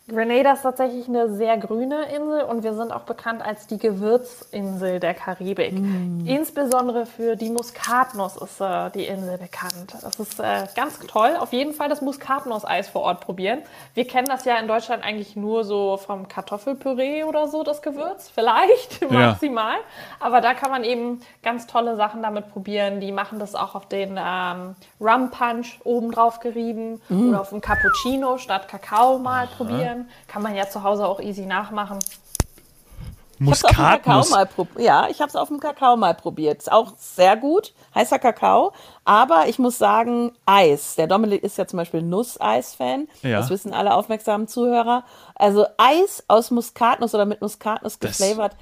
Grenada 0.09 0.53
ist 0.53 0.61
tatsächlich 0.61 1.09
eine 1.09 1.33
sehr 1.35 1.57
grüne 1.57 2.05
Insel 2.15 2.43
und 2.43 2.63
wir 2.63 2.73
sind 2.73 2.93
auch 2.93 3.01
bekannt 3.01 3.41
als 3.45 3.67
die 3.67 3.77
Gewürzinsel 3.77 5.01
der 5.01 5.13
Karibik. 5.13 5.73
Mm. 5.73 6.25
Insbesondere 6.25 7.05
für 7.05 7.35
die 7.35 7.49
Muskatnuss 7.49 8.37
ist 8.37 8.61
äh, 8.61 8.89
die 8.91 9.05
Insel 9.05 9.37
bekannt. 9.37 9.95
Das 10.01 10.17
ist 10.17 10.39
äh, 10.39 10.65
ganz 10.75 10.99
toll. 11.07 11.35
Auf 11.37 11.51
jeden 11.51 11.73
Fall 11.73 11.89
das 11.89 12.01
Muskatnusseis 12.01 12.87
vor 12.87 13.01
Ort 13.01 13.19
probieren. 13.19 13.59
Wir 13.95 14.07
kennen 14.07 14.27
das 14.27 14.45
ja 14.45 14.57
in 14.59 14.69
Deutschland 14.69 15.03
eigentlich 15.03 15.35
nur 15.35 15.65
so 15.65 15.97
vom 15.97 16.29
Kartoffelpüree 16.29 17.25
oder 17.25 17.49
so, 17.49 17.63
das 17.63 17.81
Gewürz. 17.81 18.31
Vielleicht 18.33 19.01
ja. 19.01 19.07
maximal. 19.09 19.75
Aber 20.21 20.39
da 20.39 20.53
kann 20.53 20.71
man 20.71 20.85
eben 20.85 21.19
ganz 21.43 21.67
tolle 21.67 21.97
Sachen 21.97 22.23
damit 22.23 22.49
probieren. 22.53 23.01
Die 23.01 23.11
machen 23.11 23.39
das 23.39 23.55
auch 23.55 23.75
auf 23.75 23.87
den 23.87 24.17
ähm, 24.17 24.75
Rum 25.01 25.31
Punch 25.31 25.81
oben 25.83 26.11
drauf 26.11 26.39
gerieben 26.39 27.01
mm. 27.09 27.27
oder 27.27 27.41
auf 27.41 27.49
dem 27.49 27.59
Cappuccino 27.59 28.37
statt 28.37 28.69
Kakao 28.69 29.19
mal 29.19 29.47
Aha. 29.47 29.53
probieren 29.57 29.96
können. 29.97 30.09
Kann 30.27 30.41
man 30.41 30.55
ja 30.55 30.69
zu 30.69 30.83
Hause 30.83 31.07
auch 31.07 31.19
easy 31.19 31.45
nachmachen. 31.45 31.99
Muskatnuss. 33.39 34.33
Ja, 34.79 35.07
ich 35.09 35.21
habe 35.21 35.29
es 35.29 35.35
auf 35.35 35.49
dem 35.49 35.59
Kakao 35.59 35.95
mal 35.95 36.15
probiert. 36.15 36.57
Ist 36.57 36.71
auch 36.71 36.93
sehr 36.97 37.37
gut, 37.37 37.71
heißer 37.93 38.17
Kakao. 38.17 38.73
Aber 39.05 39.47
ich 39.47 39.59
muss 39.59 39.77
sagen, 39.77 40.31
Eis. 40.47 40.95
Der 40.95 41.05
Dominik 41.05 41.43
ist 41.43 41.57
ja 41.57 41.67
zum 41.67 41.77
Beispiel 41.77 42.01
Nusseis-Fan. 42.01 43.07
Ja. 43.21 43.37
Das 43.37 43.51
wissen 43.51 43.73
alle 43.73 43.93
aufmerksamen 43.93 44.47
Zuhörer. 44.47 45.03
Also 45.35 45.67
Eis 45.77 46.23
aus 46.27 46.49
Muskatnuss 46.49 47.13
oder 47.13 47.25
mit 47.25 47.41
Muskatnuss 47.41 47.99
geflavored 47.99 48.53
das 48.53 48.59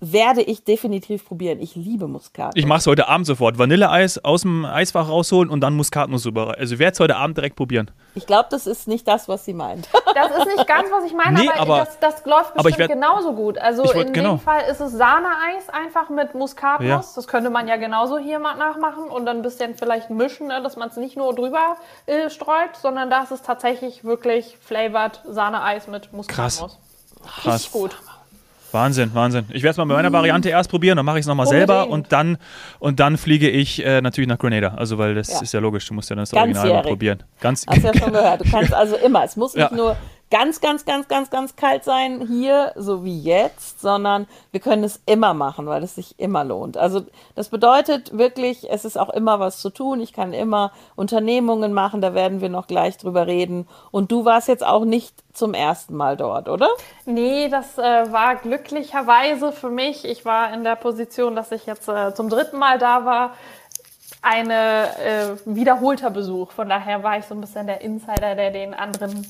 werde 0.00 0.42
ich 0.42 0.64
definitiv 0.64 1.24
probieren. 1.26 1.58
Ich 1.60 1.74
liebe 1.74 2.06
Muskatnuss. 2.06 2.54
Ich 2.56 2.66
mache 2.66 2.80
es 2.80 2.86
heute 2.86 3.08
Abend 3.08 3.26
sofort. 3.26 3.58
Vanilleeis 3.58 4.22
aus 4.22 4.42
dem 4.42 4.64
Eisfach 4.66 5.08
rausholen 5.08 5.48
und 5.50 5.60
dann 5.60 5.74
Muskatnuss 5.74 6.26
über. 6.26 6.58
Also 6.58 6.74
ich 6.74 6.78
werde 6.80 6.92
es 6.94 7.00
heute 7.00 7.16
Abend 7.16 7.36
direkt 7.38 7.56
probieren. 7.56 7.90
Ich 8.14 8.26
glaube, 8.26 8.48
das 8.50 8.66
ist 8.66 8.86
nicht 8.88 9.08
das, 9.08 9.26
was 9.28 9.44
sie 9.44 9.54
meint. 9.54 9.88
Das 10.14 10.30
ist 10.36 10.46
nicht 10.54 10.66
ganz, 10.66 10.88
was 10.90 11.04
ich 11.04 11.14
meine, 11.14 11.40
Nee, 11.40 11.48
aber, 11.48 11.60
aber- 11.60 11.78
das, 11.86 11.98
das 11.98 12.24
läuft 12.26 12.50
aber 12.56 12.68
ich 12.68 12.76
bestimmt 12.76 12.90
werd- 12.90 12.92
genauso 13.00 13.32
gut. 13.32 13.58
Also 13.58 13.84
Ich 13.84 13.94
wollt- 13.94 14.08
in 14.08 14.12
genau. 14.12 14.36
dem 14.36 14.40
Fall 14.40 14.62
ist 14.70 14.80
es 14.80 14.92
Sahneeis 14.92 15.68
einfach 15.72 16.10
mit 16.10 16.34
Muskatnuss. 16.34 16.86
Ja. 16.88 17.02
Das 17.16 17.26
könnte 17.26 17.50
man 17.50 17.66
ja 17.66 17.76
genauso 17.76 18.18
hier 18.18 18.38
mal 18.38 18.54
nachmachen 18.56 19.04
und 19.08 19.24
dann 19.26 19.38
ein 19.38 19.42
bisschen 19.42 19.74
vielleicht 19.76 20.10
mischen, 20.10 20.48
ne, 20.48 20.62
dass 20.62 20.76
man 20.76 20.90
es 20.90 20.96
nicht 20.96 21.16
nur 21.16 21.34
drüber 21.34 21.76
äh, 22.06 22.28
streut, 22.30 22.76
sondern 22.80 23.08
da 23.10 23.22
ist 23.22 23.30
es 23.32 23.42
tatsächlich 23.42 24.04
wirklich 24.04 24.56
flavored 24.60 25.22
Sahneeis 25.28 25.88
mit 25.88 26.12
Muskatnuss. 26.12 26.58
Krass. 26.58 27.54
Richtig 27.54 27.72
gut. 27.72 27.96
Wahnsinn, 28.74 29.14
Wahnsinn. 29.14 29.46
Ich 29.50 29.62
werde 29.62 29.70
es 29.70 29.76
mal 29.78 29.84
bei 29.86 29.94
meiner 29.94 30.12
Variante 30.12 30.50
erst 30.50 30.68
probieren, 30.68 30.96
dann 30.96 31.06
mache 31.06 31.18
ich 31.18 31.22
es 31.22 31.26
nochmal 31.28 31.46
selber 31.46 31.88
und 31.88 32.12
dann, 32.12 32.36
und 32.80 33.00
dann 33.00 33.16
fliege 33.16 33.48
ich 33.48 33.82
äh, 33.84 34.02
natürlich 34.02 34.28
nach 34.28 34.38
Grenada. 34.38 34.74
Also, 34.74 34.98
weil 34.98 35.14
das 35.14 35.28
Ja. 35.30 35.40
ist 35.40 35.52
ja 35.54 35.60
logisch, 35.60 35.86
du 35.88 35.94
musst 35.94 36.10
ja 36.10 36.16
das 36.16 36.32
Original 36.34 36.54
mal 36.54 36.68
Ganzjährig. 36.68 36.86
probieren. 36.88 37.22
Ganz, 37.40 37.64
Hast 37.66 37.78
du 37.82 37.86
ja 37.86 37.94
schon 37.96 38.12
gehört. 38.12 38.40
Du 38.44 38.50
kannst 38.50 38.74
also 38.74 38.96
immer. 38.96 39.24
Es 39.24 39.36
muss 39.36 39.54
nicht 39.54 39.70
Ja. 39.70 39.74
nur 39.76 39.96
ganz, 40.30 40.60
ganz, 40.60 40.84
ganz, 40.84 41.08
ganz, 41.08 41.30
ganz 41.30 41.56
kalt 41.56 41.84
sein 41.84 42.26
hier, 42.26 42.72
so 42.76 43.04
wie 43.04 43.20
jetzt, 43.20 43.80
sondern 43.80 44.26
wir 44.50 44.60
können 44.60 44.84
es 44.84 45.00
immer 45.06 45.34
machen, 45.34 45.66
weil 45.66 45.82
es 45.82 45.94
sich 45.94 46.18
immer 46.18 46.44
lohnt. 46.44 46.76
Also 46.76 47.02
das 47.34 47.48
bedeutet 47.48 48.16
wirklich, 48.16 48.70
es 48.70 48.84
ist 48.84 48.98
auch 48.98 49.10
immer 49.10 49.38
was 49.38 49.60
zu 49.60 49.70
tun. 49.70 50.00
Ich 50.00 50.12
kann 50.12 50.32
immer 50.32 50.72
Unternehmungen 50.96 51.72
machen, 51.72 52.00
da 52.00 52.14
werden 52.14 52.40
wir 52.40 52.48
noch 52.48 52.66
gleich 52.66 52.96
drüber 52.98 53.26
reden. 53.26 53.68
Und 53.90 54.10
du 54.10 54.24
warst 54.24 54.48
jetzt 54.48 54.66
auch 54.66 54.84
nicht 54.84 55.14
zum 55.32 55.54
ersten 55.54 55.94
Mal 55.96 56.16
dort, 56.16 56.48
oder? 56.48 56.68
Nee, 57.04 57.48
das 57.48 57.78
äh, 57.78 58.12
war 58.12 58.36
glücklicherweise 58.36 59.52
für 59.52 59.70
mich. 59.70 60.04
Ich 60.04 60.24
war 60.24 60.52
in 60.52 60.64
der 60.64 60.76
Position, 60.76 61.36
dass 61.36 61.52
ich 61.52 61.66
jetzt 61.66 61.88
äh, 61.88 62.14
zum 62.14 62.28
dritten 62.28 62.58
Mal 62.58 62.78
da 62.78 63.04
war. 63.04 63.34
Eine 64.22 64.88
äh, 64.98 65.36
wiederholter 65.44 66.10
Besuch. 66.10 66.52
Von 66.52 66.68
daher 66.68 67.02
war 67.02 67.18
ich 67.18 67.26
so 67.26 67.34
ein 67.34 67.40
bisschen 67.40 67.66
der 67.66 67.82
Insider, 67.82 68.34
der 68.34 68.50
den 68.50 68.72
anderen 68.72 69.26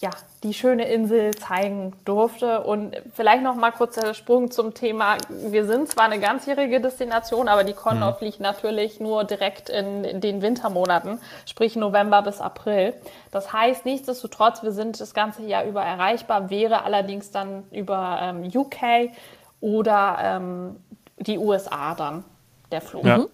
ja, 0.00 0.10
die 0.42 0.52
schöne 0.52 0.86
Insel 0.86 1.34
zeigen 1.34 1.94
durfte. 2.04 2.62
Und 2.62 2.96
vielleicht 3.14 3.42
noch 3.42 3.54
mal 3.54 3.70
kurz 3.70 3.94
der 3.94 4.14
Sprung 4.14 4.50
zum 4.50 4.74
Thema. 4.74 5.16
Wir 5.28 5.66
sind 5.66 5.88
zwar 5.88 6.04
eine 6.04 6.20
ganzjährige 6.20 6.80
Destination, 6.80 7.48
aber 7.48 7.64
die 7.64 7.72
Condor 7.72 8.14
fliegt 8.14 8.40
natürlich 8.40 9.00
nur 9.00 9.24
direkt 9.24 9.70
in 9.70 10.20
den 10.20 10.42
Wintermonaten, 10.42 11.18
sprich 11.46 11.76
November 11.76 12.22
bis 12.22 12.40
April. 12.40 12.94
Das 13.30 13.52
heißt, 13.52 13.84
nichtsdestotrotz, 13.84 14.62
wir 14.62 14.72
sind 14.72 15.00
das 15.00 15.14
ganze 15.14 15.42
Jahr 15.42 15.64
über 15.64 15.82
erreichbar, 15.82 16.50
wäre 16.50 16.84
allerdings 16.84 17.30
dann 17.30 17.64
über 17.70 18.18
ähm, 18.20 18.50
UK 18.54 19.12
oder 19.60 20.18
ähm, 20.20 20.76
die 21.18 21.38
USA 21.38 21.94
dann 21.94 22.24
der 22.70 22.82
Flug. 22.82 23.04
Ja. 23.04 23.24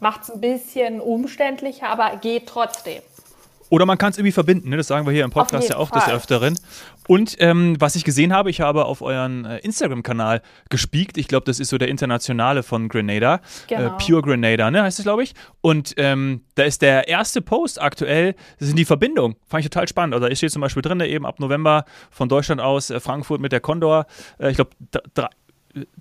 Macht 0.00 0.22
es 0.22 0.30
ein 0.30 0.40
bisschen 0.40 1.00
umständlicher, 1.00 1.88
aber 1.88 2.16
geht 2.16 2.48
trotzdem. 2.48 3.02
Oder 3.70 3.86
man 3.86 3.98
kann 3.98 4.10
es 4.10 4.18
irgendwie 4.18 4.32
verbinden, 4.32 4.70
ne? 4.70 4.76
das 4.76 4.86
sagen 4.86 5.06
wir 5.06 5.12
hier 5.12 5.24
im 5.24 5.30
Podcast 5.30 5.68
ja 5.68 5.76
auch 5.76 5.90
des 5.90 6.04
Fall. 6.04 6.14
Öfteren. 6.14 6.58
Und 7.06 7.36
ähm, 7.38 7.76
was 7.78 7.96
ich 7.96 8.04
gesehen 8.04 8.32
habe, 8.32 8.50
ich 8.50 8.60
habe 8.60 8.84
auf 8.84 9.02
euren 9.02 9.44
äh, 9.44 9.58
Instagram-Kanal 9.58 10.42
gespiekt. 10.68 11.16
Ich 11.18 11.28
glaube, 11.28 11.44
das 11.46 11.60
ist 11.60 11.68
so 11.68 11.78
der 11.78 11.88
internationale 11.88 12.62
von 12.62 12.88
Grenada. 12.88 13.40
Genau. 13.66 13.86
Äh, 13.86 13.90
Pure 13.98 14.22
Grenada, 14.22 14.70
ne, 14.70 14.82
heißt 14.82 14.98
es, 14.98 15.04
glaube 15.04 15.22
ich. 15.22 15.34
Und 15.60 15.94
ähm, 15.96 16.42
da 16.54 16.64
ist 16.64 16.82
der 16.82 17.08
erste 17.08 17.40
Post 17.40 17.80
aktuell, 17.80 18.34
das 18.58 18.68
sind 18.68 18.78
die 18.78 18.84
Verbindungen. 18.84 19.36
Fand 19.46 19.64
ich 19.64 19.70
total 19.70 19.88
spannend. 19.88 20.14
Also 20.14 20.28
da 20.28 20.34
steht 20.34 20.50
zum 20.50 20.60
Beispiel 20.60 20.82
drin, 20.82 21.00
eben 21.00 21.26
ab 21.26 21.40
November 21.40 21.84
von 22.10 22.28
Deutschland 22.28 22.60
aus 22.60 22.90
äh, 22.90 23.00
Frankfurt 23.00 23.40
mit 23.40 23.52
der 23.52 23.60
Condor. 23.60 24.06
Äh, 24.38 24.50
ich 24.50 24.56
glaube, 24.56 24.70
drei, 25.14 25.28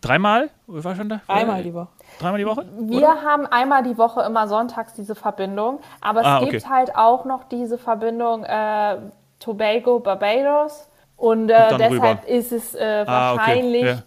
dreimal? 0.01 0.49
War 0.67 0.95
schon 0.95 1.09
da? 1.09 1.21
Einmal 1.27 1.63
die 1.63 1.73
Woche. 1.73 1.87
Dreimal 2.19 2.39
die 2.39 2.45
Woche? 2.45 2.65
Wir 2.79 3.21
haben 3.23 3.45
einmal 3.45 3.83
die 3.83 3.97
Woche 3.97 4.21
immer 4.21 4.47
sonntags 4.47 4.93
diese 4.93 5.15
Verbindung, 5.15 5.79
aber 6.01 6.21
es 6.21 6.25
Ah, 6.25 6.41
okay. 6.41 6.49
gibt 6.51 6.69
halt 6.69 6.95
auch 6.95 7.25
noch 7.25 7.43
diese 7.45 7.77
Verbindung 7.77 8.43
äh, 8.43 8.97
Tobago, 9.39 9.99
Barbados 9.99 10.89
und 11.15 11.49
äh, 11.49 11.69
dann 11.69 11.77
deshalb 11.79 12.23
rüber. 12.23 12.27
ist 12.27 12.51
es 12.51 12.73
äh, 12.75 13.03
Ah, 13.05 13.33
okay. 13.33 13.39
wahrscheinlich 13.39 13.83
Ja. 13.83 14.03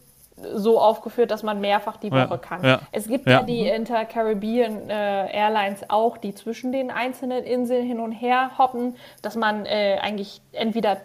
so 0.55 0.81
aufgeführt, 0.81 1.31
dass 1.31 1.43
man 1.43 1.61
mehrfach 1.61 1.99
die 1.99 2.09
Ja, 2.09 2.29
Woche 2.29 2.39
kann. 2.39 2.65
ja, 2.65 2.81
Es 2.93 3.07
gibt 3.07 3.27
ja, 3.27 3.33
ja. 3.41 3.43
die 3.43 3.69
Inter-Caribbean 3.69 4.89
äh, 4.91 5.33
Airlines 5.37 5.85
auch, 5.89 6.17
die 6.17 6.35
zwischen 6.35 6.73
den 6.73 6.91
einzelnen 6.91 7.45
Inseln 7.45 7.85
hin 7.87 8.01
und 8.01 8.13
her 8.13 8.51
hoppen, 8.59 8.97
dass 9.23 9.37
man 9.37 9.67
äh, 9.67 9.99
eigentlich 10.01 10.41
entweder 10.53 10.97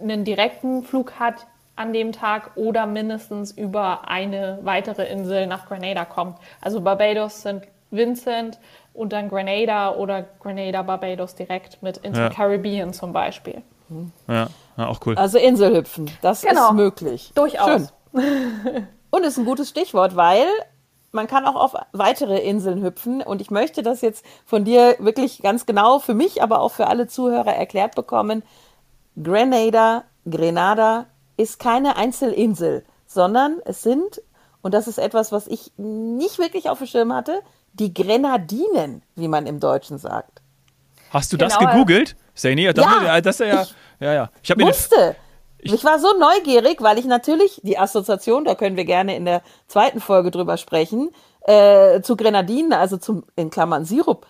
einen 0.00 0.24
direkten 0.24 0.82
Flug 0.84 1.18
hat 1.18 1.46
an 1.78 1.92
dem 1.92 2.12
Tag 2.12 2.52
oder 2.56 2.86
mindestens 2.86 3.52
über 3.52 4.08
eine 4.08 4.58
weitere 4.62 5.06
Insel 5.06 5.46
nach 5.46 5.66
Grenada 5.66 6.04
kommt. 6.04 6.36
Also 6.60 6.80
Barbados, 6.80 7.40
St. 7.40 7.62
Vincent 7.90 8.58
und 8.92 9.12
dann 9.12 9.28
Grenada 9.28 9.94
oder 9.94 10.24
Grenada, 10.40 10.82
Barbados 10.82 11.34
direkt 11.34 11.82
mit 11.82 11.98
Inter-Caribbean 11.98 12.92
zum 12.92 13.12
Beispiel. 13.12 13.62
Ja, 14.28 14.48
ja 14.76 14.86
auch 14.88 15.00
cool. 15.06 15.16
Also 15.16 15.38
Inselhüpfen, 15.38 16.10
das 16.20 16.42
Genau. 16.42 16.68
ist 16.68 16.74
möglich. 16.74 17.32
Durchaus. 17.34 17.92
Schön. 18.12 18.86
Und 19.10 19.24
ist 19.24 19.38
ein 19.38 19.46
gutes 19.46 19.70
Stichwort, 19.70 20.16
weil 20.16 20.44
man 21.12 21.26
kann 21.26 21.46
auch 21.46 21.54
auf 21.56 21.74
weitere 21.92 22.38
Inseln 22.40 22.82
hüpfen. 22.82 23.22
Und 23.22 23.40
ich 23.40 23.50
möchte 23.50 23.82
das 23.82 24.02
jetzt 24.02 24.22
von 24.44 24.64
dir 24.64 24.96
wirklich 24.98 25.40
ganz 25.40 25.64
genau 25.64 25.98
für 25.98 26.12
mich, 26.12 26.42
aber 26.42 26.60
auch 26.60 26.72
für 26.72 26.88
alle 26.88 27.06
Zuhörer 27.06 27.54
erklärt 27.54 27.94
bekommen. 27.94 28.42
Grenada, 29.22 30.04
Grenada 30.28 31.06
ist 31.38 31.58
keine 31.58 31.96
Einzelinsel, 31.96 32.84
sondern 33.06 33.60
es 33.64 33.82
sind, 33.82 34.20
und 34.60 34.74
das 34.74 34.86
ist 34.86 34.98
etwas, 34.98 35.32
was 35.32 35.46
ich 35.46 35.72
nicht 35.78 36.38
wirklich 36.38 36.68
auf 36.68 36.78
dem 36.78 36.86
Schirm 36.86 37.14
hatte, 37.14 37.40
die 37.72 37.94
Grenadinen, 37.94 39.02
wie 39.14 39.28
man 39.28 39.46
im 39.46 39.60
Deutschen 39.60 39.96
sagt. 39.98 40.42
Hast 41.10 41.32
du 41.32 41.38
das 41.38 41.56
Genau, 41.56 41.70
gegoogelt? 41.70 42.16
Sani, 42.34 42.64
ja, 42.64 42.72
Ja, 42.76 43.20
das 43.20 43.40
ist 43.40 43.46
ja, 43.46 43.66
ja, 44.00 44.12
ja. 44.12 44.30
Ich 44.42 44.48
den, 44.48 44.66
Wusste. 44.66 45.16
Ich 45.60 45.84
war 45.84 45.98
so 45.98 46.08
neugierig, 46.18 46.82
weil 46.82 46.98
ich 46.98 47.04
natürlich 47.04 47.60
die 47.64 47.78
Assoziation, 47.78 48.44
da 48.44 48.54
können 48.54 48.76
wir 48.76 48.84
gerne 48.84 49.16
in 49.16 49.24
der 49.24 49.42
zweiten 49.66 50.00
Folge 50.00 50.30
drüber 50.30 50.56
sprechen, 50.56 51.10
äh, 51.40 52.00
zu 52.02 52.16
Grenadinen, 52.16 52.72
also 52.72 52.96
zum, 52.96 53.24
in 53.34 53.50
Klammern 53.50 53.84
Sirup, 53.84 54.26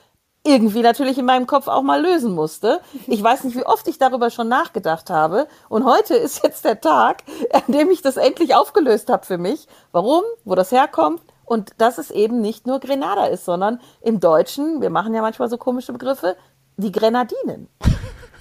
irgendwie 0.49 0.81
natürlich 0.83 1.19
in 1.19 1.27
meinem 1.27 1.47
Kopf 1.47 1.69
auch 1.69 1.83
mal 1.83 2.01
lösen 2.01 2.35
musste. 2.35 2.81
Ich 3.07 3.23
weiß 3.23 3.45
nicht, 3.45 3.57
wie 3.57 3.67
oft 3.67 3.87
ich 3.87 3.99
darüber 3.99 4.31
schon 4.31 4.49
nachgedacht 4.49 5.11
habe. 5.11 5.47
Und 5.69 5.85
heute 5.85 6.15
ist 6.15 6.43
jetzt 6.43 6.65
der 6.65 6.81
Tag, 6.81 7.23
an 7.53 7.63
dem 7.69 7.91
ich 7.91 8.03
das 8.03 8.17
endlich 8.17 8.55
aufgelöst 8.55 9.11
habe 9.11 9.27
für 9.27 9.39
mich. 9.39 9.69
Warum, 9.93 10.23
wo 10.45 10.55
das 10.55 10.73
herkommt 10.73 11.23
und 11.45 11.73
dass 11.79 11.99
es 11.99 12.11
eben 12.11 12.41
nicht 12.41 12.67
nur 12.67 12.81
Grenada 12.81 13.27
ist, 13.27 13.45
sondern 13.45 13.81
im 14.01 14.21
Deutschen, 14.21 14.81
wir 14.81 14.91
machen 14.91 15.15
ja 15.15 15.23
manchmal 15.23 15.49
so 15.49 15.59
komische 15.59 15.93
Begriffe, 15.93 16.37
die 16.77 16.93
Grenadinen. 16.93 17.69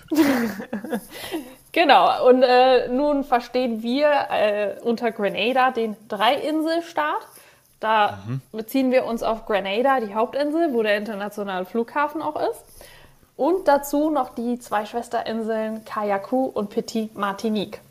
Genau, 1.74 2.28
und 2.28 2.42
äh, 2.42 2.88
nun 2.88 3.24
verstehen 3.24 3.84
wir 3.84 4.10
äh, 4.32 4.80
unter 4.82 5.12
Grenada 5.12 5.70
den 5.70 5.96
Dreiinselstaat. 6.08 7.28
Da 7.80 8.24
beziehen 8.52 8.92
wir 8.92 9.06
uns 9.06 9.22
auf 9.22 9.46
Grenada, 9.46 10.00
die 10.00 10.16
Hauptinsel, 10.16 10.74
wo 10.74 10.82
der 10.82 10.98
internationale 10.98 11.66
Flughafen 11.66 12.22
auch 12.22 12.36
ist. 12.36 12.64
Und 13.36 13.68
dazu 13.68 14.10
noch 14.10 14.34
die 14.34 14.58
zwei 14.58 14.86
Schwesterinseln 14.86 15.86
Kayaku 15.86 16.46
und 16.46 16.72
Petit 16.72 17.16
Martinique. 17.16 17.82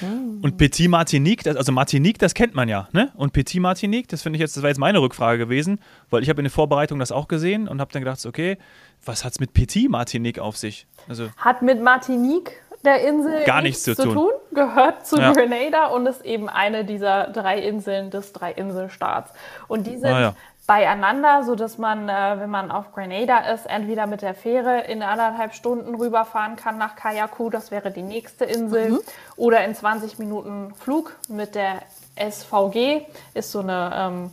Und 0.00 0.56
Petit 0.56 0.88
Martinique, 0.88 1.44
das, 1.44 1.56
also 1.56 1.70
Martinique, 1.70 2.18
das 2.18 2.34
kennt 2.34 2.54
man 2.54 2.68
ja, 2.68 2.88
ne? 2.92 3.12
Und 3.14 3.32
Petit 3.32 3.60
Martinique, 3.60 4.08
das 4.08 4.22
finde 4.22 4.38
ich 4.38 4.40
jetzt, 4.40 4.56
das 4.56 4.62
war 4.62 4.70
jetzt 4.70 4.78
meine 4.78 5.00
Rückfrage 5.00 5.38
gewesen, 5.38 5.80
weil 6.10 6.22
ich 6.22 6.30
habe 6.30 6.40
in 6.40 6.44
der 6.44 6.50
Vorbereitung 6.50 6.98
das 6.98 7.12
auch 7.12 7.28
gesehen 7.28 7.68
und 7.68 7.80
habe 7.80 7.92
dann 7.92 8.02
gedacht, 8.02 8.24
okay, 8.24 8.56
was 9.04 9.24
hat's 9.24 9.38
mit 9.38 9.52
Petit 9.52 9.90
Martinique 9.90 10.38
auf 10.38 10.56
sich? 10.56 10.86
Also 11.08 11.28
Hat 11.36 11.62
mit 11.62 11.82
Martinique, 11.82 12.61
der 12.84 13.02
Insel, 13.06 13.44
Gar 13.44 13.62
nichts 13.62 13.82
zu 13.84 13.94
tun. 13.94 14.28
gehört 14.52 15.06
zu 15.06 15.16
Ja. 15.16 15.32
Grenada 15.32 15.86
und 15.86 16.06
ist 16.06 16.24
eben 16.24 16.48
eine 16.48 16.84
dieser 16.84 17.28
drei 17.28 17.58
Inseln 17.58 18.10
des 18.10 18.32
Dreiinselstaats. 18.32 19.32
Und 19.68 19.86
die 19.86 19.96
sind 19.98 20.12
Ah, 20.12 20.20
ja. 20.20 20.34
beieinander, 20.66 21.42
sodass 21.44 21.78
man, 21.78 22.08
äh, 22.08 22.12
wenn 22.38 22.50
man 22.50 22.70
auf 22.70 22.92
Grenada 22.92 23.38
ist, 23.52 23.66
entweder 23.66 24.06
mit 24.06 24.22
der 24.22 24.34
Fähre 24.34 24.80
in 24.82 25.02
anderthalb 25.02 25.54
Stunden 25.54 25.94
rüberfahren 25.94 26.56
kann 26.56 26.78
nach 26.78 26.96
Kayaku, 26.96 27.50
das 27.50 27.70
wäre 27.70 27.90
die 27.90 28.02
nächste 28.02 28.44
Insel, 28.44 29.00
oder 29.36 29.64
in 29.64 29.74
20 29.74 30.18
Minuten 30.18 30.74
Flug 30.78 31.16
mit 31.28 31.54
der 31.54 31.82
SVG, 32.16 33.06
ist 33.34 33.52
so 33.52 33.60
eine 33.60 33.90
ähm, 33.94 34.30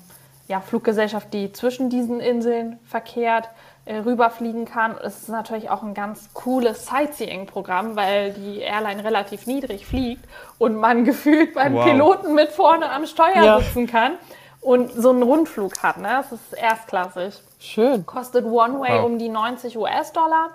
ja, 0.50 0.60
Fluggesellschaft, 0.60 1.34
die 1.34 1.54
zwischen 1.54 1.90
diesen 1.90 2.20
Inseln 2.20 2.80
verkehrt, 2.84 3.48
äh, 3.86 3.98
rüberfliegen 4.00 4.66
kann. 4.66 4.98
Es 5.02 5.20
ist 5.22 5.30
natürlich 5.30 5.70
auch 5.70 5.82
ein 5.84 5.94
ganz 5.94 6.34
cooles 6.34 6.86
Sightseeing-Programm, 6.88 7.96
weil 7.96 8.34
die 8.34 8.60
Airline 8.60 9.04
relativ 9.04 9.48
niedrig 9.48 9.86
fliegt 9.86 10.26
und 10.58 10.76
man 10.76 11.06
gefühlt 11.06 11.54
beim 11.54 11.76
Wow. 11.76 11.86
Piloten 11.86 12.36
mit 12.36 12.50
vorne 12.52 12.90
am 12.92 13.06
Steuer 13.06 13.36
Ja. 13.44 13.60
sitzen 13.62 13.88
kann 13.88 14.14
und 14.62 14.92
so 14.92 15.12
einen 15.12 15.24
Rundflug 15.24 15.82
hat. 15.82 15.98
Ne? 15.98 16.10
Das 16.10 16.32
ist 16.34 16.54
erstklassig. 16.54 17.40
Schön. 17.60 18.06
Kostet 18.06 18.44
One 18.46 18.80
Way 18.82 19.00
Wow. 19.00 19.06
um 19.06 19.18
die 19.20 19.30
90 19.30 19.78
US-Dollar 19.78 20.50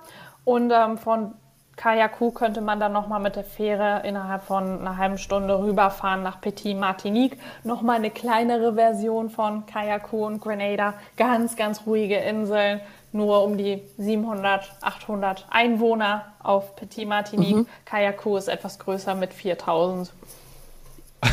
und 0.45 0.71
ähm, 0.71 0.99
von 0.99 1.35
Kayaku 1.77 2.31
könnte 2.31 2.61
man 2.61 2.81
dann 2.81 2.93
nochmal 2.93 3.21
mit 3.21 3.37
der 3.37 3.45
Fähre 3.45 4.03
innerhalb 4.05 4.45
von 4.45 4.81
einer 4.81 4.97
halben 4.97 5.19
Stunde 5.19 5.59
rüberfahren 5.59 6.23
nach 6.23 6.41
Petit 6.41 6.77
Martinique. 6.77 7.39
Nochmal 7.65 7.97
eine 7.97 8.11
kleinere 8.11 8.75
Version 8.75 9.31
von 9.31 9.67
Kayaku 9.67 10.27
und 10.27 10.41
Grenada. 10.41 10.95
Ganz, 11.17 11.57
ganz 11.57 11.87
ruhige 11.87 12.17
Inseln. 12.17 12.81
Nur 13.13 13.45
um 13.45 13.57
die 13.57 13.81
700, 13.97 14.73
800 14.81 15.47
Einwohner 15.49 16.33
auf 16.43 16.75
Petit 16.75 17.07
Martinique. 17.07 17.57
Mhm. 17.57 17.67
Kayaku 17.85 18.37
ist 18.37 18.49
etwas 18.49 18.79
größer 18.81 19.15
mit 19.15 19.33
4000. 19.33 20.13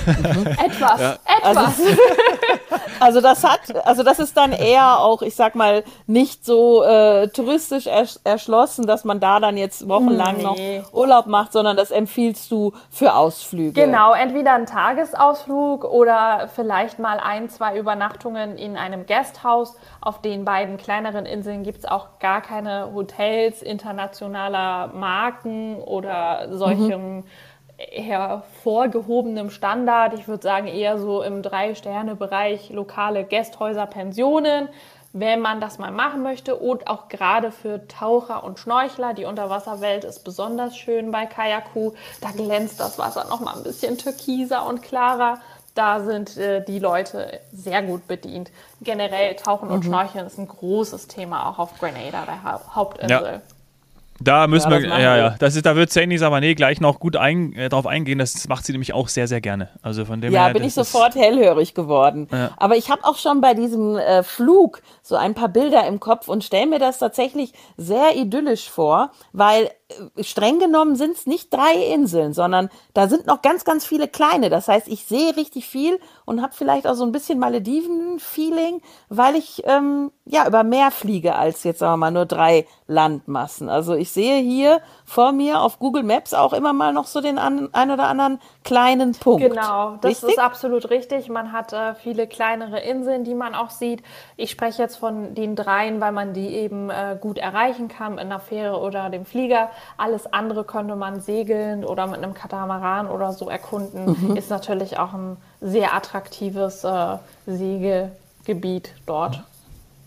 Mhm. 0.05 0.47
etwas, 0.47 1.01
ja. 1.01 1.17
etwas. 1.25 1.57
Also, 1.57 1.83
also, 2.99 3.21
das 3.21 3.43
hat, 3.43 3.85
also 3.85 4.03
das 4.03 4.19
ist 4.19 4.35
dann 4.37 4.51
eher 4.51 4.99
auch, 4.99 5.21
ich 5.21 5.35
sag 5.35 5.55
mal, 5.55 5.83
nicht 6.07 6.45
so 6.45 6.83
äh, 6.83 7.27
touristisch 7.27 7.87
ersch 7.87 8.17
erschlossen, 8.23 8.87
dass 8.87 9.03
man 9.03 9.19
da 9.19 9.39
dann 9.39 9.57
jetzt 9.57 9.87
wochenlang 9.87 10.37
nee. 10.37 10.43
noch 10.43 10.93
Urlaub 10.93 11.27
macht, 11.27 11.53
sondern 11.53 11.77
das 11.77 11.91
empfiehlst 11.91 12.51
du 12.51 12.73
für 12.89 13.15
Ausflüge. 13.15 13.73
Genau, 13.73 14.13
entweder 14.13 14.53
ein 14.53 14.65
Tagesausflug 14.65 15.83
oder 15.85 16.49
vielleicht 16.55 16.99
mal 16.99 17.19
ein, 17.19 17.49
zwei 17.49 17.77
Übernachtungen 17.77 18.57
in 18.57 18.77
einem 18.77 19.05
Gasthaus. 19.05 19.75
Auf 20.01 20.21
den 20.21 20.45
beiden 20.45 20.77
kleineren 20.77 21.25
Inseln 21.25 21.63
gibt 21.63 21.79
es 21.79 21.85
auch 21.85 22.19
gar 22.19 22.41
keine 22.41 22.93
Hotels 22.93 23.61
internationaler 23.61 24.87
Marken 24.93 25.81
oder 25.81 26.47
solchem. 26.51 27.17
Mhm 27.17 27.23
hervorgehobenem 27.91 29.49
Standard. 29.49 30.13
Ich 30.13 30.27
würde 30.27 30.43
sagen 30.43 30.67
eher 30.67 30.97
so 30.97 31.21
im 31.23 31.41
Drei-Sterne-Bereich 31.41 32.69
lokale 32.69 33.23
Gästhäuser, 33.23 33.85
Pensionen, 33.85 34.69
wenn 35.13 35.39
man 35.41 35.59
das 35.59 35.77
mal 35.77 35.91
machen 35.91 36.23
möchte. 36.23 36.55
Und 36.55 36.87
auch 36.87 37.07
gerade 37.09 37.51
für 37.51 37.87
Taucher 37.87 38.43
und 38.43 38.59
Schnorchler. 38.59 39.13
Die 39.13 39.25
Unterwasserwelt 39.25 40.03
ist 40.03 40.23
besonders 40.23 40.77
schön 40.77 41.11
bei 41.11 41.25
Kayaku. 41.25 41.93
Da 42.21 42.31
glänzt 42.31 42.79
das 42.79 42.97
Wasser 42.97 43.25
noch 43.29 43.39
mal 43.39 43.55
ein 43.55 43.63
bisschen 43.63 43.97
türkiser 43.97 44.65
und 44.67 44.81
klarer. 44.81 45.39
Da 45.73 46.01
sind 46.01 46.35
äh, 46.37 46.63
die 46.65 46.79
Leute 46.79 47.39
sehr 47.53 47.81
gut 47.81 48.07
bedient. 48.07 48.51
Generell 48.81 49.35
Tauchen 49.35 49.69
und 49.69 49.79
mhm. 49.79 49.89
Schnorcheln 49.89 50.27
ist 50.27 50.37
ein 50.37 50.47
großes 50.47 51.07
Thema 51.07 51.49
auch 51.49 51.59
auf 51.59 51.79
Grenada, 51.79 52.25
der 52.25 52.43
ha 52.43 52.61
Hauptinsel. 52.75 53.33
Ja. 53.33 53.41
Da 54.23 54.47
müssen 54.47 54.71
ja, 54.71 54.79
wir, 54.81 54.87
ja, 54.87 55.17
ja, 55.17 55.35
das 55.39 55.55
ist, 55.55 55.65
da 55.65 55.75
wird 55.75 55.91
Sandy 55.91 56.17
Savané 56.17 56.55
gleich 56.55 56.79
noch 56.79 56.99
gut 56.99 57.15
ein, 57.15 57.53
äh, 57.53 57.69
drauf 57.69 57.87
eingehen. 57.87 58.19
Das 58.19 58.47
macht 58.47 58.65
sie 58.65 58.71
nämlich 58.71 58.93
auch 58.93 59.07
sehr, 59.07 59.27
sehr 59.27 59.41
gerne. 59.41 59.69
Also 59.81 60.05
von 60.05 60.21
dem 60.21 60.33
ja, 60.33 60.45
her, 60.45 60.53
bin 60.53 60.63
ich 60.63 60.73
sofort 60.73 61.15
hellhörig 61.15 61.73
geworden. 61.73 62.27
Ja. 62.31 62.51
Aber 62.57 62.75
ich 62.77 62.89
habe 62.89 63.03
auch 63.03 63.17
schon 63.17 63.41
bei 63.41 63.53
diesem 63.53 63.97
äh, 63.97 64.23
Flug 64.23 64.81
so 65.01 65.15
ein 65.15 65.33
paar 65.33 65.49
Bilder 65.49 65.85
im 65.87 65.99
Kopf 65.99 66.27
und 66.27 66.43
stelle 66.43 66.67
mir 66.67 66.79
das 66.79 66.99
tatsächlich 66.99 67.53
sehr 67.77 68.15
idyllisch 68.15 68.69
vor, 68.69 69.11
weil 69.33 69.69
streng 70.19 70.59
genommen 70.59 70.95
sind 70.95 71.15
es 71.15 71.25
nicht 71.25 71.53
drei 71.53 71.73
Inseln, 71.93 72.33
sondern 72.33 72.69
da 72.93 73.07
sind 73.07 73.27
noch 73.27 73.41
ganz, 73.41 73.65
ganz 73.65 73.85
viele 73.85 74.07
kleine. 74.07 74.49
Das 74.49 74.67
heißt, 74.67 74.87
ich 74.87 75.05
sehe 75.05 75.35
richtig 75.35 75.67
viel 75.67 75.99
und 76.25 76.41
habe 76.41 76.53
vielleicht 76.55 76.87
auch 76.87 76.95
so 76.95 77.03
ein 77.03 77.11
bisschen 77.11 77.39
Malediven-Feeling, 77.39 78.81
weil 79.09 79.35
ich 79.35 79.63
ähm, 79.65 80.11
ja 80.25 80.47
über 80.47 80.63
mehr 80.63 80.91
fliege 80.91 81.35
als 81.35 81.63
jetzt 81.63 81.79
sagen 81.79 81.93
wir 81.93 81.97
mal 81.97 82.11
nur 82.11 82.25
drei 82.25 82.65
Landmassen. 82.87 83.69
Also 83.69 83.93
ich 83.95 84.11
sehe 84.11 84.37
hier 84.41 84.81
vor 85.05 85.31
mir 85.31 85.61
auf 85.61 85.79
Google 85.79 86.03
Maps 86.03 86.33
auch 86.33 86.53
immer 86.53 86.73
mal 86.73 86.93
noch 86.93 87.07
so 87.07 87.21
den 87.21 87.37
an, 87.37 87.69
ein 87.73 87.91
oder 87.91 88.05
anderen 88.05 88.39
kleinen 88.63 89.13
Punkt. 89.13 89.41
Genau, 89.41 89.97
das 90.01 90.09
richtig? 90.11 90.29
ist 90.29 90.39
absolut 90.39 90.89
richtig. 90.89 91.29
Man 91.29 91.51
hat 91.51 91.73
äh, 91.73 91.95
viele 91.95 92.27
kleinere 92.27 92.79
Inseln, 92.79 93.23
die 93.23 93.33
man 93.33 93.55
auch 93.55 93.69
sieht. 93.69 94.03
Ich 94.37 94.51
spreche 94.51 94.81
jetzt 94.81 94.97
von 94.97 95.33
den 95.35 95.55
dreien, 95.55 96.01
weil 96.01 96.11
man 96.11 96.33
die 96.33 96.49
eben 96.49 96.89
äh, 96.89 97.17
gut 97.19 97.37
erreichen 97.37 97.87
kann 97.87 98.15
mit 98.15 98.21
einer 98.21 98.39
Fähre 98.39 98.79
oder 98.79 99.09
dem 99.09 99.25
Flieger. 99.25 99.69
Alles 99.97 100.31
andere 100.31 100.63
könnte 100.63 100.95
man 100.95 101.21
segeln 101.21 101.83
oder 101.85 102.07
mit 102.07 102.17
einem 102.17 102.33
Katamaran 102.33 103.07
oder 103.07 103.33
so 103.33 103.49
erkunden. 103.49 104.17
Mhm. 104.19 104.35
Ist 104.35 104.49
natürlich 104.49 104.99
auch 104.99 105.13
ein 105.13 105.37
sehr 105.59 105.93
attraktives 105.93 106.83
äh, 106.83 107.17
Segelgebiet 107.45 108.93
dort. 109.05 109.43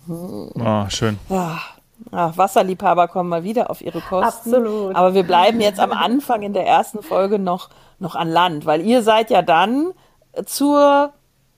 Oh, 0.08 0.84
schön. 0.88 1.18
Ach, 1.30 1.78
Wasserliebhaber 2.10 3.08
kommen 3.08 3.28
mal 3.28 3.44
wieder 3.44 3.70
auf 3.70 3.80
ihre 3.80 4.00
Kosten. 4.00 4.26
Absolut. 4.26 4.96
Aber 4.96 5.14
wir 5.14 5.22
bleiben 5.22 5.60
jetzt 5.60 5.80
am 5.80 5.92
Anfang 5.92 6.42
in 6.42 6.52
der 6.52 6.66
ersten 6.66 7.02
Folge 7.02 7.38
noch, 7.38 7.70
noch 7.98 8.14
an 8.14 8.28
Land, 8.28 8.66
weil 8.66 8.82
ihr 8.82 9.02
seid 9.02 9.30
ja 9.30 9.42
dann 9.42 9.92
zur 10.44 11.12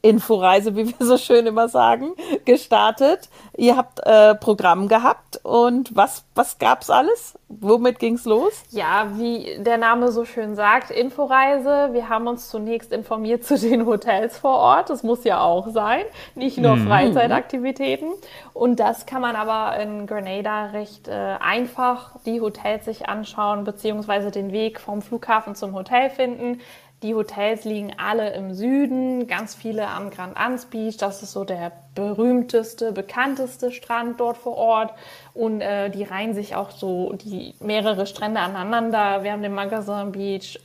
Inforeise, 0.08 0.76
wie 0.76 0.86
wir 0.86 1.06
so 1.06 1.18
schön 1.18 1.46
immer 1.46 1.68
sagen, 1.68 2.12
gestartet. 2.44 3.28
Ihr 3.56 3.76
habt 3.76 4.00
äh, 4.04 4.34
Programm 4.34 4.88
gehabt 4.88 5.40
und 5.42 5.96
was, 5.96 6.24
was 6.34 6.58
gab's 6.58 6.90
alles? 6.90 7.38
Womit 7.48 7.98
ging's 7.98 8.24
los? 8.24 8.64
Ja, 8.70 9.08
wie 9.16 9.56
der 9.58 9.78
Name 9.78 10.10
so 10.10 10.24
schön 10.24 10.56
sagt, 10.56 10.90
Inforeise. 10.90 11.90
Wir 11.92 12.08
haben 12.08 12.26
uns 12.26 12.50
zunächst 12.50 12.92
informiert 12.92 13.44
zu 13.44 13.56
den 13.58 13.86
Hotels 13.86 14.38
vor 14.38 14.56
Ort. 14.56 14.90
Das 14.90 15.02
muss 15.02 15.24
ja 15.24 15.40
auch 15.40 15.68
sein, 15.68 16.02
nicht 16.34 16.58
nur 16.58 16.76
mhm. 16.76 16.88
Freizeitaktivitäten. 16.88 18.08
Und 18.52 18.80
das 18.80 19.06
kann 19.06 19.22
man 19.22 19.36
aber 19.36 19.78
in 19.80 20.06
Grenada 20.06 20.66
recht 20.66 21.08
äh, 21.08 21.36
einfach 21.40 22.16
die 22.26 22.40
Hotels 22.40 22.84
sich 22.86 23.08
anschauen, 23.08 23.64
beziehungsweise 23.64 24.30
den 24.30 24.52
Weg 24.52 24.80
vom 24.80 25.02
Flughafen 25.02 25.54
zum 25.54 25.74
Hotel 25.74 26.10
finden. 26.10 26.60
Die 27.02 27.14
Hotels 27.14 27.64
liegen 27.64 27.92
alle 27.98 28.32
im 28.32 28.54
Süden, 28.54 29.26
ganz 29.26 29.54
viele 29.54 29.86
am 29.86 30.10
Grand 30.10 30.36
Anse 30.36 30.66
Beach. 30.68 30.96
Das 30.96 31.22
ist 31.22 31.32
so 31.32 31.44
der 31.44 31.72
berühmteste, 31.94 32.92
bekannteste 32.92 33.70
Strand 33.70 34.18
dort 34.18 34.38
vor 34.38 34.56
Ort. 34.56 34.94
Und 35.34 35.60
äh, 35.60 35.90
die 35.90 36.04
reihen 36.04 36.32
sich 36.32 36.54
auch 36.54 36.70
so 36.70 37.12
die 37.12 37.54
mehrere 37.60 38.06
Strände 38.06 38.40
aneinander. 38.40 39.22
Wir 39.22 39.32
haben 39.32 39.42
den 39.42 39.54
Magazin 39.54 40.12
Beach 40.12 40.58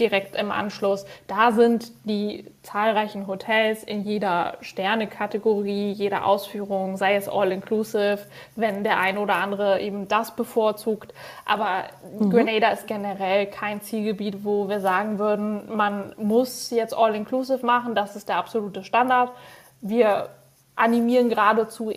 direkt 0.00 0.34
im 0.34 0.50
Anschluss. 0.50 1.06
Da 1.28 1.52
sind 1.52 1.92
die 2.04 2.44
zahlreichen 2.62 3.26
Hotels 3.26 3.84
in 3.84 4.02
jeder 4.02 4.58
Sterne-Kategorie, 4.60 5.92
jeder 5.92 6.26
Ausführung, 6.26 6.96
sei 6.96 7.14
es 7.14 7.28
all-inclusive, 7.28 8.18
wenn 8.56 8.82
der 8.82 8.98
eine 8.98 9.20
oder 9.20 9.36
andere 9.36 9.80
eben 9.80 10.08
das 10.08 10.34
bevorzugt. 10.34 11.14
Aber 11.44 11.84
mhm. 12.18 12.30
Grenada 12.30 12.70
ist 12.70 12.88
generell 12.88 13.46
kein 13.46 13.80
Zielgebiet, 13.80 14.44
wo 14.44 14.68
wir 14.68 14.80
sagen 14.80 15.18
würden, 15.18 15.76
man 15.76 16.14
muss 16.16 16.70
jetzt 16.70 16.96
all-inclusive 16.96 17.64
machen. 17.64 17.94
Das 17.94 18.16
ist 18.16 18.28
der 18.28 18.36
absolute 18.36 18.82
Standard. 18.82 19.30
Wir 19.80 20.30
animieren 20.74 21.28
geradezu 21.28 21.92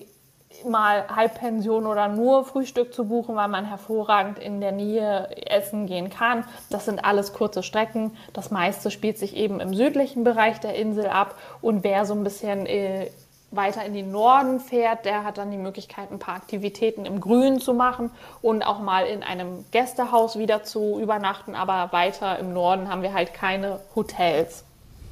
mal 0.65 1.07
Halbpension 1.15 1.85
oder 1.85 2.07
nur 2.07 2.45
Frühstück 2.45 2.93
zu 2.93 3.05
buchen, 3.05 3.35
weil 3.35 3.47
man 3.47 3.65
hervorragend 3.65 4.39
in 4.39 4.61
der 4.61 4.71
Nähe 4.71 5.29
essen 5.47 5.87
gehen 5.87 6.09
kann. 6.09 6.43
Das 6.69 6.85
sind 6.85 7.03
alles 7.03 7.33
kurze 7.33 7.63
Strecken. 7.63 8.15
Das 8.33 8.51
meiste 8.51 8.91
spielt 8.91 9.17
sich 9.17 9.35
eben 9.35 9.59
im 9.59 9.73
südlichen 9.73 10.23
Bereich 10.23 10.59
der 10.59 10.75
Insel 10.75 11.07
ab. 11.07 11.35
Und 11.61 11.83
wer 11.83 12.05
so 12.05 12.13
ein 12.13 12.23
bisschen 12.23 12.65
äh, 12.65 13.09
weiter 13.51 13.85
in 13.85 13.93
den 13.93 14.11
Norden 14.11 14.59
fährt, 14.59 15.05
der 15.05 15.23
hat 15.23 15.37
dann 15.37 15.51
die 15.51 15.57
Möglichkeit, 15.57 16.11
ein 16.11 16.19
paar 16.19 16.35
Aktivitäten 16.35 17.05
im 17.05 17.21
Grün 17.21 17.59
zu 17.59 17.73
machen 17.73 18.11
und 18.41 18.63
auch 18.63 18.79
mal 18.79 19.05
in 19.05 19.23
einem 19.23 19.65
Gästehaus 19.71 20.37
wieder 20.37 20.63
zu 20.63 20.99
übernachten. 20.99 21.55
Aber 21.55 21.91
weiter 21.91 22.39
im 22.39 22.53
Norden 22.53 22.89
haben 22.89 23.01
wir 23.01 23.13
halt 23.13 23.33
keine 23.33 23.79
Hotels. 23.95 24.63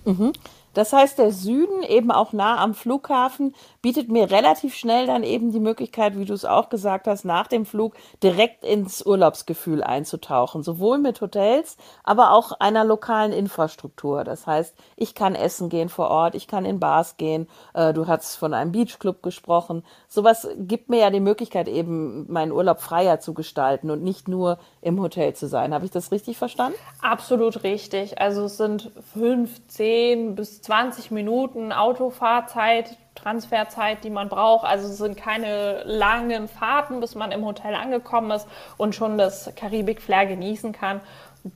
Mhm. 0.04 0.34
Das 0.76 0.92
heißt, 0.92 1.18
der 1.18 1.32
Süden, 1.32 1.84
eben 1.84 2.12
auch 2.12 2.34
nah 2.34 2.62
am 2.62 2.74
Flughafen, 2.74 3.56
bietet 3.82 4.10
mir 4.10 4.30
relativ 4.30 4.76
schnell 4.76 5.08
dann 5.08 5.24
eben 5.24 5.52
die 5.52 5.62
Möglichkeit, 5.62 6.20
wie 6.20 6.26
du 6.26 6.34
es 6.34 6.44
auch 6.44 6.70
gesagt 6.70 7.08
hast, 7.08 7.24
nach 7.24 7.48
dem 7.48 7.66
Flug 7.66 7.96
direkt 8.22 8.66
ins 8.66 9.04
Urlaubsgefühl 9.06 9.84
einzutauchen. 9.84 10.64
Sowohl 10.64 10.98
mit 10.98 11.22
Hotels, 11.22 11.78
aber 12.04 12.32
auch 12.32 12.52
einer 12.60 12.84
lokalen 12.84 13.32
Infrastruktur. 13.32 14.26
Das 14.26 14.46
heißt, 14.48 14.76
ich 14.98 15.16
kann 15.16 15.34
essen 15.34 15.70
gehen 15.70 15.88
vor 15.88 16.10
Ort, 16.10 16.36
ich 16.36 16.48
kann 16.48 16.66
in 16.66 16.80
Bars 16.80 17.16
gehen. 17.16 17.48
Äh, 17.74 17.94
du 17.94 18.08
hast 18.08 18.36
von 18.36 18.54
einem 18.54 18.74
Beachclub 18.74 19.24
gesprochen. 19.24 19.84
Sowas 20.10 20.48
gibt 20.58 20.90
mir 20.90 21.00
ja 21.00 21.10
die 21.10 21.22
Möglichkeit, 21.22 21.70
eben 21.70 22.30
meinen 22.30 22.52
Urlaub 22.52 22.82
freier 22.82 23.22
zu 23.22 23.34
gestalten 23.34 23.90
und 23.90 24.04
nicht 24.04 24.28
nur 24.28 24.60
im 24.82 25.00
Hotel 25.00 25.34
zu 25.36 25.48
sein. 25.48 25.74
Habe 25.74 25.86
ich 25.86 25.92
das 25.92 26.12
richtig 26.12 26.38
verstanden? 26.38 26.78
Absolut 27.02 27.64
richtig. 27.64 28.20
Also 28.20 28.44
es 28.44 28.58
sind 28.58 28.92
15 29.14 30.36
bis 30.36 30.65
20 30.66 31.12
Minuten 31.12 31.72
Autofahrzeit, 31.72 32.98
Transferzeit, 33.14 34.04
die 34.04 34.10
man 34.10 34.30
braucht. 34.30 34.66
Also 34.66 34.88
es 34.88 34.98
sind 34.98 35.16
keine 35.16 35.84
langen 35.84 36.48
Fahrten, 36.48 37.00
bis 37.00 37.14
man 37.14 37.32
im 37.32 37.46
Hotel 37.46 37.76
angekommen 37.76 38.32
ist 38.32 38.48
und 38.78 38.96
schon 38.96 39.20
das 39.20 39.52
Karibik-Flair 39.56 40.26
genießen 40.26 40.74
kann. 40.74 41.02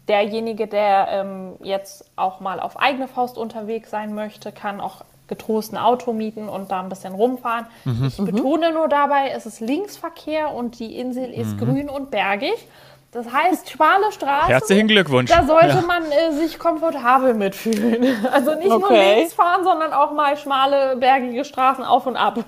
Derjenige, 0.07 0.67
der 0.67 1.07
ähm, 1.09 1.55
jetzt 1.63 2.05
auch 2.15 2.39
mal 2.39 2.59
auf 2.59 2.79
eigene 2.79 3.07
Faust 3.07 3.39
unterwegs 3.39 3.89
sein 3.89 4.13
möchte, 4.13 4.51
kann 4.51 4.79
auch 4.79 5.03
getrost 5.27 5.73
ein 5.73 5.77
Auto 5.77 6.13
mieten 6.13 6.47
und 6.47 6.69
da 6.69 6.79
ein 6.81 6.89
bisschen 6.89 7.13
rumfahren. 7.13 7.65
Mhm. 7.85 8.05
Ich 8.05 8.17
betone 8.17 8.71
nur 8.71 8.87
dabei, 8.87 9.29
es 9.29 9.47
ist 9.47 9.59
Linksverkehr 9.59 10.53
und 10.53 10.79
die 10.79 10.95
Insel 10.99 11.31
ist 11.31 11.53
mhm. 11.53 11.57
grün 11.57 11.89
und 11.89 12.11
bergig. 12.11 12.67
Das 13.11 13.25
heißt, 13.31 13.69
schmale 13.71 14.11
Straßen. 14.11 14.49
Herzlichen 14.49 14.87
Glückwunsch. 14.87 15.31
Da 15.31 15.43
sollte 15.43 15.67
ja. 15.69 15.81
man 15.81 16.03
äh, 16.11 16.31
sich 16.33 16.59
komfortabel 16.59 17.33
mitfühlen. 17.33 18.25
Also 18.31 18.53
nicht 18.53 18.69
okay. 18.69 18.79
nur 18.79 19.15
links 19.15 19.33
fahren, 19.33 19.63
sondern 19.63 19.93
auch 19.93 20.11
mal 20.11 20.37
schmale, 20.37 20.95
bergige 20.97 21.43
Straßen 21.43 21.83
auf 21.83 22.05
und 22.05 22.15
ab. 22.15 22.39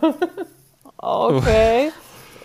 okay. 0.97 1.91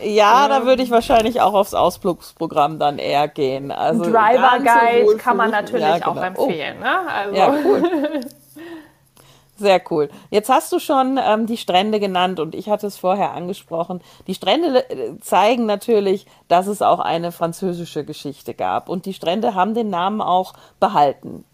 Ja, 0.01 0.45
ähm, 0.45 0.51
da 0.51 0.67
würde 0.67 0.83
ich 0.83 0.91
wahrscheinlich 0.91 1.41
auch 1.41 1.53
aufs 1.53 1.75
Ausflugsprogramm 1.75 2.79
dann 2.79 2.99
eher 2.99 3.29
gehen. 3.29 3.71
Also 3.71 4.05
Driver 4.05 4.59
Guide 4.59 5.17
kann 5.17 5.37
man 5.37 5.51
natürlich 5.51 5.87
ja, 5.87 5.99
genau. 5.99 6.13
auch 6.13 6.23
empfehlen. 6.23 6.77
Oh. 6.79 6.85
Ne? 6.85 6.99
Also. 7.09 7.37
Ja, 7.37 7.55
cool. 7.65 8.21
Sehr 9.59 9.81
cool. 9.91 10.11
Jetzt 10.31 10.51
hast 10.51 10.71
du 10.73 10.79
schon 10.79 11.19
ähm, 11.23 11.47
die 11.47 11.57
Strände 11.57 11.99
genannt 11.99 12.41
und 12.41 12.55
ich 12.55 12.69
hatte 12.69 12.87
es 12.87 12.99
vorher 12.99 13.33
angesprochen. 13.33 14.03
Die 14.27 14.35
Strände 14.35 14.89
äh, 14.91 15.19
zeigen 15.21 15.65
natürlich, 15.65 16.27
dass 16.49 16.67
es 16.67 16.83
auch 16.83 17.01
eine 17.01 17.33
französische 17.33 18.05
Geschichte 18.05 18.53
gab. 18.53 18.91
Und 18.91 19.07
die 19.07 19.15
Strände 19.15 19.55
haben 19.55 19.73
den 19.73 19.89
Namen 19.89 20.21
auch 20.21 20.53
behalten. 20.79 21.45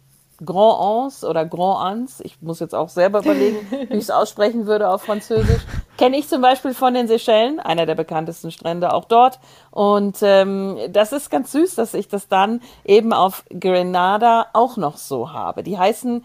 Grand 0.45 0.81
Anse 0.81 1.29
oder 1.29 1.45
Grand 1.45 1.81
Anse, 1.81 2.25
ich 2.25 2.41
muss 2.43 2.61
jetzt 2.61 2.75
auch 2.75 2.89
selber 2.89 3.21
überlegen, 3.25 3.59
wie 3.71 3.95
ich 3.95 4.05
es 4.05 4.11
aussprechen 4.11 4.67
würde 4.67 4.89
auf 4.89 5.03
Französisch, 5.03 5.63
kenne 5.97 6.19
ich 6.19 6.29
zum 6.29 6.43
Beispiel 6.43 6.75
von 6.75 6.95
den 6.95 7.07
Seychellen, 7.07 7.61
einer 7.61 7.87
der 7.87 7.95
bekanntesten 7.95 8.51
Strände 8.51 8.93
auch 8.93 9.05
dort. 9.05 9.39
Und 9.71 10.19
ähm, 10.23 10.79
das 10.91 11.13
ist 11.13 11.31
ganz 11.31 11.53
süß, 11.53 11.77
dass 11.77 11.95
ich 11.95 12.09
das 12.09 12.29
dann 12.29 12.61
eben 12.85 13.13
auf 13.13 13.45
Grenada 13.49 14.47
auch 14.53 14.77
noch 14.77 14.97
so 14.97 15.33
habe. 15.33 15.63
Die 15.63 15.79
heißen 15.79 16.25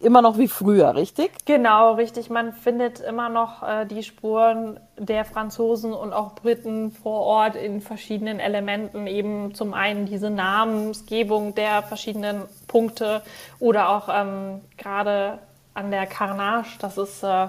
immer 0.00 0.22
noch 0.22 0.38
wie 0.38 0.48
früher, 0.48 0.94
richtig? 0.94 1.30
Genau, 1.44 1.94
richtig. 1.94 2.30
Man 2.30 2.52
findet 2.52 3.00
immer 3.00 3.28
noch 3.28 3.62
äh, 3.62 3.84
die 3.84 4.02
Spuren 4.02 4.80
der 4.96 5.24
Franzosen 5.24 5.92
und 5.92 6.12
auch 6.12 6.34
Briten 6.34 6.90
vor 6.90 7.20
Ort 7.20 7.56
in 7.56 7.80
verschiedenen 7.80 8.40
Elementen. 8.40 9.06
Eben 9.06 9.54
zum 9.54 9.74
einen 9.74 10.06
diese 10.06 10.30
Namensgebung 10.30 11.54
der 11.54 11.82
verschiedenen 11.82 12.42
Punkte 12.66 13.22
oder 13.60 13.90
auch 13.90 14.08
ähm, 14.10 14.62
gerade 14.78 15.38
an 15.74 15.90
der 15.90 16.06
Carnage, 16.06 16.78
das 16.78 16.96
ist 16.96 17.22
äh, 17.22 17.48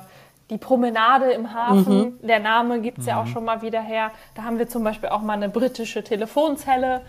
die 0.50 0.58
Promenade 0.58 1.32
im 1.32 1.54
Hafen. 1.54 1.98
Mhm. 1.98 2.28
Der 2.28 2.40
Name 2.40 2.82
gibt 2.82 3.00
es 3.00 3.06
mhm. 3.06 3.10
ja 3.10 3.22
auch 3.22 3.26
mhm. 3.26 3.30
schon 3.30 3.46
mal 3.46 3.62
wieder 3.62 3.82
her. 3.82 4.12
Da 4.36 4.44
haben 4.44 4.60
wir 4.60 4.68
zum 4.68 4.84
Beispiel 4.84 5.10
auch 5.10 5.22
mal 5.22 5.34
eine 5.34 5.50
britische 5.50 6.04
Telefonzelle. 6.04 7.02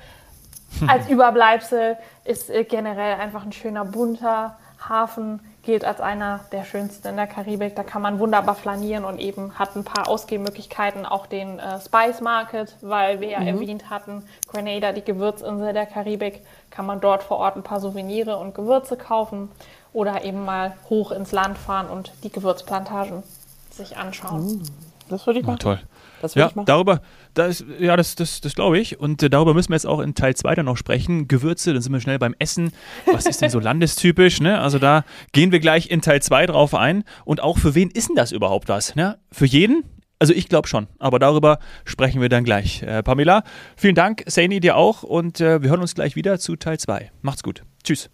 Als 0.87 1.09
Überbleibsel 1.09 1.97
ist 2.25 2.49
äh, 2.49 2.65
generell 2.65 3.15
einfach 3.15 3.45
ein 3.45 3.53
schöner 3.53 3.85
bunter 3.85 4.57
Hafen 4.89 5.41
gilt 5.63 5.85
als 5.85 6.01
einer 6.01 6.41
der 6.53 6.65
schönsten 6.65 7.09
in 7.09 7.17
der 7.17 7.27
Karibik. 7.27 7.75
Da 7.75 7.83
kann 7.83 8.03
man 8.03 8.19
wunderbar 8.19 8.55
flanieren 8.55 9.05
und 9.05 9.19
eben 9.19 9.59
hat 9.59 9.75
ein 9.77 9.85
paar 9.85 10.09
Ausgehmöglichkeiten, 10.09 11.05
auch 11.05 11.27
den 11.27 11.59
äh, 11.59 11.81
Spice 11.81 12.21
Market, 12.21 12.77
weil 12.81 13.21
wir 13.21 13.31
ja 13.31 13.41
mhm. 13.41 13.49
erwähnt 13.49 13.91
hatten, 13.91 14.23
Grenada, 14.49 14.93
die 14.93 15.05
Gewürzinsel 15.05 15.73
der 15.73 15.87
Karibik, 15.87 16.43
kann 16.71 16.87
man 16.87 17.01
dort 17.01 17.23
vor 17.23 17.39
Ort 17.39 17.57
ein 17.57 17.63
paar 17.63 17.81
Souvenire 17.81 18.37
und 18.37 18.55
Gewürze 18.55 18.97
kaufen 18.97 19.51
oder 19.93 20.25
eben 20.25 20.45
mal 20.45 20.77
hoch 20.89 21.11
ins 21.11 21.33
Land 21.33 21.59
fahren 21.59 21.89
und 21.89 22.13
die 22.23 22.31
Gewürzplantagen 22.31 23.23
sich 23.71 23.97
anschauen. 23.97 24.47
Mhm. 24.47 24.63
Das 25.09 25.27
würde 25.27 25.41
ich 25.41 25.47
machen. 25.47 25.59
toll. 25.59 25.81
Das 26.23 26.35
ja, 26.35 26.51
darüber, 26.65 27.03
das, 27.35 27.65
ja, 27.79 27.97
das, 27.97 28.15
das, 28.15 28.41
das 28.41 28.55
glaube 28.55 28.79
ich. 28.79 28.99
Und 28.99 29.23
äh, 29.23 29.31
darüber 29.31 29.55
müssen 29.55 29.71
wir 29.71 29.77
jetzt 29.77 29.87
auch 29.87 30.01
in 30.01 30.15
Teil 30.15 30.35
2 30.35 30.55
dann 30.55 30.67
noch 30.67 30.77
sprechen. 30.77 31.29
Gewürze, 31.29 31.73
dann 31.73 31.83
sind 31.83 31.93
wir 31.93 32.01
schnell 32.01 32.19
beim 32.19 32.35
Essen. 32.39 32.73
Was 33.13 33.27
ist 33.27 33.43
denn 33.43 33.51
so 33.51 33.61
landestypisch? 33.61 34.41
Ne? 34.41 34.59
Also 34.61 34.79
da 34.79 35.05
gehen 35.33 35.53
wir 35.53 35.61
gleich 35.61 35.91
in 35.91 36.01
Teil 36.01 36.23
2 36.23 36.47
drauf 36.47 36.75
ein. 36.75 37.05
Und 37.25 37.43
auch 37.43 37.59
für 37.59 37.75
wen 37.75 37.91
ist 37.91 38.09
denn 38.09 38.17
das 38.17 38.33
überhaupt 38.33 38.69
was? 38.69 38.97
Ne? 38.97 39.19
Für 39.31 39.47
jeden? 39.47 39.85
Also 40.19 40.33
ich 40.33 40.49
glaube 40.49 40.67
schon, 40.67 40.87
aber 40.99 41.19
darüber 41.19 41.59
sprechen 41.85 42.23
wir 42.23 42.31
dann 42.31 42.45
gleich. 42.45 42.83
Äh, 42.83 43.03
Pamela, 43.03 43.43
vielen 43.77 43.95
Dank, 43.95 44.25
Saini 44.27 44.61
dir 44.61 44.77
auch 44.77 45.03
und 45.03 45.43
äh, 45.43 45.63
wir 45.63 45.69
hören 45.69 45.83
uns 45.83 45.95
gleich 45.95 46.17
wieder 46.17 46.39
zu 46.39 46.57
Teil 46.57 46.79
2. 46.79 47.11
Macht's 47.21 47.43
gut. 47.43 47.65
Tschüss. 47.85 48.09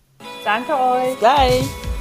Danke 0.44 0.72
euch. 0.72 1.18
Gleich. 1.20 1.91